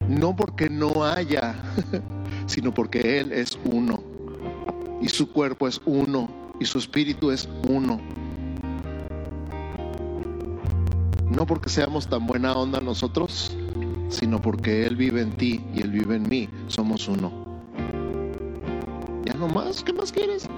No 0.09 0.35
porque 0.35 0.69
no 0.69 1.05
haya, 1.05 1.55
sino 2.49 2.75
porque 2.75 3.21
Él 3.21 3.31
es 3.31 3.57
uno. 3.63 4.03
Y 5.01 5.09
su 5.09 5.31
cuerpo 5.31 5.69
es 5.69 5.81
uno. 5.87 6.29
Y 6.59 6.65
su 6.65 6.79
espíritu 6.79 7.31
es 7.31 7.49
uno. 7.69 8.01
Porque 11.47 11.69
seamos 11.69 12.09
tan 12.09 12.27
buena 12.27 12.53
onda 12.55 12.81
nosotros, 12.81 13.57
sino 14.09 14.41
porque 14.43 14.87
Él 14.87 14.97
vive 14.97 15.23
en 15.23 15.33
ti 15.33 15.65
y 15.75 15.83
Él 15.83 15.91
vive 15.91 16.17
en 16.17 16.29
mí. 16.29 16.49
Somos 16.69 17.09
uno. 17.09 17.33
Ya 19.25 19.35
no 19.35 19.49
más, 19.49 19.83
¿qué 19.83 19.93
más 19.93 20.13
quieres? 20.13 20.49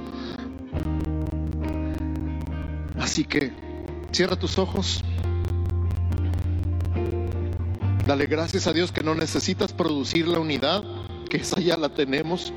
Así 2.99 3.25
que 3.25 3.53
cierra 4.13 4.37
tus 4.37 4.59
ojos. 4.59 5.03
Dale 8.07 8.27
gracias 8.27 8.67
a 8.67 8.73
Dios 8.73 8.91
que 8.91 9.03
no 9.03 9.15
necesitas 9.15 9.73
producir 9.73 10.27
la 10.27 10.39
unidad, 10.39 10.83
que 11.29 11.37
esa 11.39 11.61
ya 11.61 11.77
la 11.77 11.91
tenemos 11.91 12.53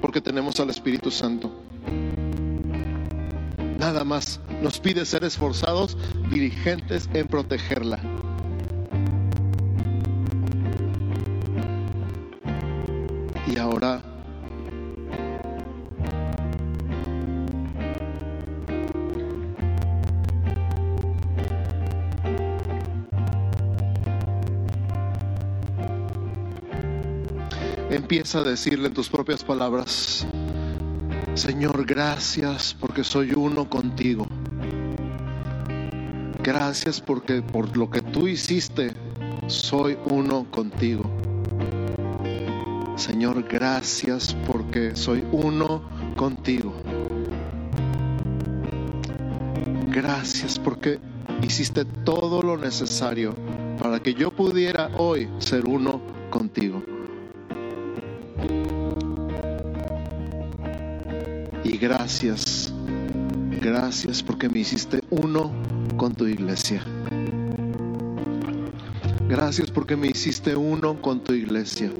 porque 0.00 0.20
tenemos 0.20 0.58
al 0.60 0.70
Espíritu 0.70 1.10
Santo. 1.10 1.52
Nada 3.78 4.04
más 4.04 4.40
nos 4.62 4.80
pide 4.80 5.04
ser 5.04 5.24
esforzados, 5.24 5.96
dirigentes 6.30 7.08
en 7.14 7.26
protegerla. 7.26 8.00
Y 13.46 13.58
ahora 13.58 14.02
empieza 27.90 28.40
a 28.40 28.42
decirle 28.42 28.88
en 28.88 28.94
tus 28.94 29.08
propias 29.08 29.44
palabras, 29.44 30.26
Señor, 31.34 31.84
gracias 31.86 32.76
porque 32.78 33.04
soy 33.04 33.32
uno 33.32 33.68
contigo. 33.68 34.26
Gracias 36.68 37.00
porque 37.00 37.40
por 37.40 37.74
lo 37.78 37.88
que 37.88 38.02
tú 38.02 38.28
hiciste, 38.28 38.92
soy 39.46 39.96
uno 40.04 40.44
contigo. 40.50 41.10
Señor, 42.94 43.42
gracias 43.48 44.36
porque 44.46 44.94
soy 44.94 45.24
uno 45.32 45.80
contigo. 46.14 46.74
Gracias 49.90 50.58
porque 50.58 50.98
hiciste 51.42 51.86
todo 51.86 52.42
lo 52.42 52.58
necesario 52.58 53.34
para 53.82 54.00
que 54.00 54.12
yo 54.12 54.30
pudiera 54.30 54.90
hoy 54.98 55.26
ser 55.38 55.64
uno 55.64 56.02
contigo. 56.28 56.82
Y 61.64 61.78
gracias, 61.78 62.74
gracias 63.58 64.22
porque 64.22 64.50
me 64.50 64.58
hiciste 64.58 65.00
uno 65.08 65.77
con 65.98 66.14
tu 66.14 66.26
iglesia. 66.26 66.82
Gracias 69.28 69.70
porque 69.70 69.96
me 69.96 70.06
hiciste 70.06 70.56
uno 70.56 71.02
con 71.02 71.22
tu 71.22 71.34
iglesia. 71.34 71.90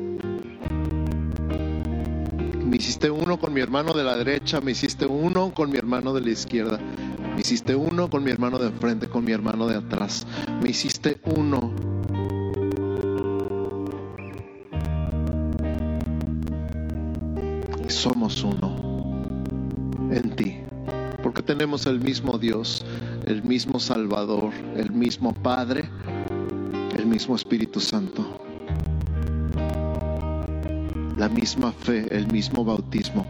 Me 2.64 2.76
hiciste 2.76 3.11
uno 3.11 3.38
con 3.38 3.53
mi 3.53 3.61
hermano 3.61 3.92
de 3.92 4.05
la 4.05 4.16
derecha, 4.16 4.61
me 4.61 4.70
hiciste 4.70 5.05
uno 5.05 5.53
con 5.53 5.70
mi 5.70 5.76
hermano 5.76 6.14
de 6.14 6.20
la 6.20 6.30
izquierda. 6.30 6.78
Me 7.34 7.40
hiciste 7.40 7.74
uno 7.74 8.09
con 8.09 8.22
mi 8.22 8.30
hermano 8.30 8.59
de 8.59 8.68
enfrente, 8.68 9.09
con 9.09 9.24
mi 9.24 9.32
hermano 9.32 9.66
de 9.66 9.76
atrás. 9.76 10.26
Me 10.62 10.70
hiciste 10.70 11.20
uno. 11.24 11.74
Somos 17.88 18.44
uno 18.44 19.24
en 20.12 20.36
ti, 20.36 20.59
porque 21.22 21.42
tenemos 21.42 21.86
el 21.86 22.01
mismo 22.01 22.38
Dios, 22.38 22.84
el 23.29 23.43
mismo 23.43 23.79
Salvador, 23.79 24.55
el 24.74 24.91
mismo 24.91 25.35
Padre, 25.35 25.85
el 26.97 27.05
mismo 27.05 27.37
Espíritu 27.37 27.79
Santo, 27.79 28.26
la 31.14 31.29
misma 31.29 31.72
fe, 31.72 32.07
el 32.11 32.26
mismo 32.33 32.64
bautismo. 32.64 33.26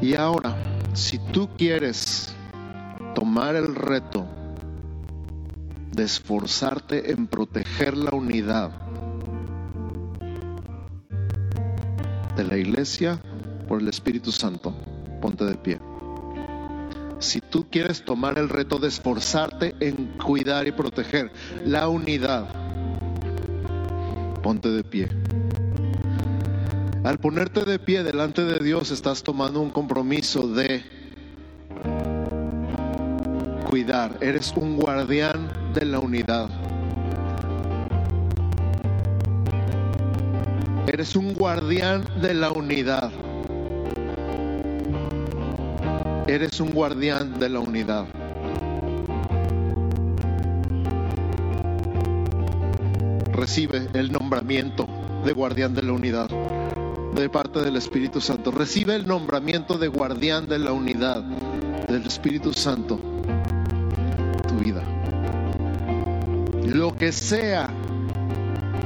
Y 0.00 0.14
ahora, 0.14 0.54
si 0.92 1.18
tú 1.32 1.48
quieres 1.58 2.32
tomar 3.16 3.56
el 3.56 3.74
reto 3.74 4.28
de 5.90 6.04
esforzarte 6.04 7.10
en 7.10 7.26
proteger 7.26 7.96
la 7.96 8.12
unidad, 8.12 8.70
de 12.36 12.44
la 12.44 12.56
iglesia 12.56 13.20
Espíritu 14.02 14.32
Santo. 14.32 14.74
Ponte 15.20 15.44
de 15.44 15.54
pie. 15.54 15.78
Si 17.20 17.40
tú 17.40 17.68
quieres 17.70 18.04
tomar 18.04 18.36
el 18.36 18.48
reto 18.48 18.78
de 18.78 18.88
esforzarte 18.88 19.76
en 19.78 20.18
cuidar 20.18 20.66
y 20.66 20.72
proteger 20.72 21.30
la 21.64 21.86
unidad, 21.86 22.48
ponte 24.42 24.70
de 24.70 24.82
pie. 24.82 25.08
Al 27.04 27.18
ponerte 27.18 27.64
de 27.64 27.78
pie 27.78 28.02
delante 28.02 28.42
de 28.42 28.58
Dios 28.58 28.90
estás 28.90 29.22
tomando 29.22 29.60
un 29.60 29.70
compromiso 29.70 30.48
de 30.48 30.82
cuidar. 33.70 34.18
Eres 34.20 34.52
un 34.56 34.76
guardián 34.78 35.48
de 35.74 35.84
la 35.84 36.00
unidad. 36.00 36.50
Eres 40.88 41.14
un 41.14 41.34
guardián 41.34 42.04
de 42.20 42.34
la 42.34 42.50
unidad. 42.50 43.12
Eres 46.32 46.60
un 46.60 46.70
guardián 46.70 47.38
de 47.38 47.50
la 47.50 47.60
unidad. 47.60 48.06
Recibe 53.34 53.88
el 53.92 54.10
nombramiento 54.10 54.88
de 55.26 55.32
guardián 55.34 55.74
de 55.74 55.82
la 55.82 55.92
unidad 55.92 56.30
de 56.30 57.28
parte 57.28 57.60
del 57.60 57.76
Espíritu 57.76 58.22
Santo. 58.22 58.50
Recibe 58.50 58.94
el 58.94 59.06
nombramiento 59.06 59.76
de 59.76 59.88
guardián 59.88 60.46
de 60.46 60.58
la 60.58 60.72
unidad 60.72 61.22
del 61.22 62.06
Espíritu 62.06 62.54
Santo. 62.54 62.98
Tu 64.48 64.54
vida. 64.54 64.82
Lo 66.64 66.96
que 66.96 67.12
sea 67.12 67.68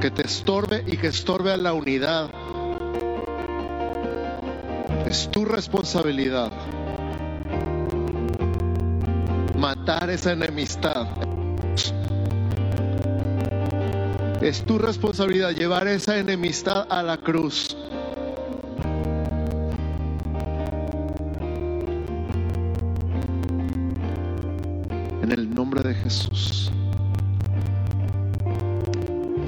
que 0.01 0.11
te 0.11 0.23
estorbe 0.23 0.83
y 0.85 0.97
que 0.97 1.07
estorbe 1.07 1.53
a 1.53 1.57
la 1.57 1.71
unidad. 1.71 2.29
Es 5.05 5.31
tu 5.31 5.45
responsabilidad 5.45 6.51
matar 9.57 10.09
esa 10.09 10.33
enemistad. 10.33 11.07
Es 14.41 14.63
tu 14.63 14.77
responsabilidad 14.77 15.51
llevar 15.51 15.87
esa 15.87 16.17
enemistad 16.17 16.85
a 16.89 17.01
la 17.01 17.17
cruz. 17.17 17.75
En 25.23 25.31
el 25.31 25.53
nombre 25.53 25.81
de 25.81 25.95
Jesús. 25.95 26.71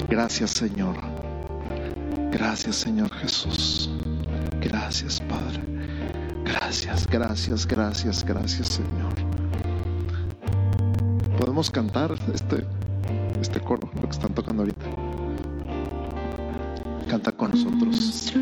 Gracias 0.08 0.50
Señor. 0.50 0.96
Gracias 2.32 2.76
Señor 2.76 3.10
Jesús. 3.12 3.88
Gracias 4.60 5.20
Padre. 5.20 5.62
Gracias, 6.44 7.06
gracias, 7.06 7.66
gracias, 7.66 8.24
gracias 8.24 8.68
Señor. 8.68 8.99
Cantar 11.68 12.14
este, 12.32 12.64
este 13.38 13.60
coro, 13.60 13.90
lo 13.96 14.02
que 14.02 14.10
están 14.10 14.32
tocando 14.32 14.62
ahorita. 14.62 14.86
Canta 17.06 17.32
con 17.32 17.50
nosotros. 17.50 18.32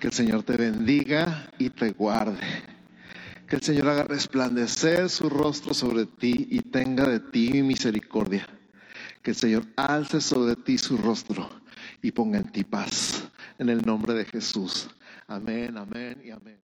Que 0.00 0.06
el 0.06 0.12
Señor 0.12 0.42
te 0.42 0.56
bendiga 0.56 1.50
y 1.58 1.68
te 1.68 1.90
guarde. 1.90 2.40
Que 3.46 3.56
el 3.56 3.62
Señor 3.62 3.88
haga 3.88 4.04
resplandecer 4.04 5.10
su 5.10 5.28
rostro 5.28 5.74
sobre 5.74 6.06
ti 6.06 6.48
y 6.50 6.60
tenga 6.60 7.06
de 7.06 7.20
ti 7.20 7.62
misericordia. 7.62 8.46
Que 9.22 9.32
el 9.32 9.36
Señor 9.36 9.66
alce 9.76 10.22
sobre 10.22 10.56
ti 10.56 10.78
su 10.78 10.96
rostro 10.96 11.46
y 12.00 12.10
ponga 12.10 12.38
en 12.38 12.50
ti 12.50 12.64
paz. 12.64 13.28
En 13.58 13.68
el 13.68 13.82
nombre 13.82 14.14
de 14.14 14.24
Jesús. 14.24 14.88
Amén, 15.26 15.76
amén 15.76 16.22
y 16.24 16.30
amén. 16.30 16.56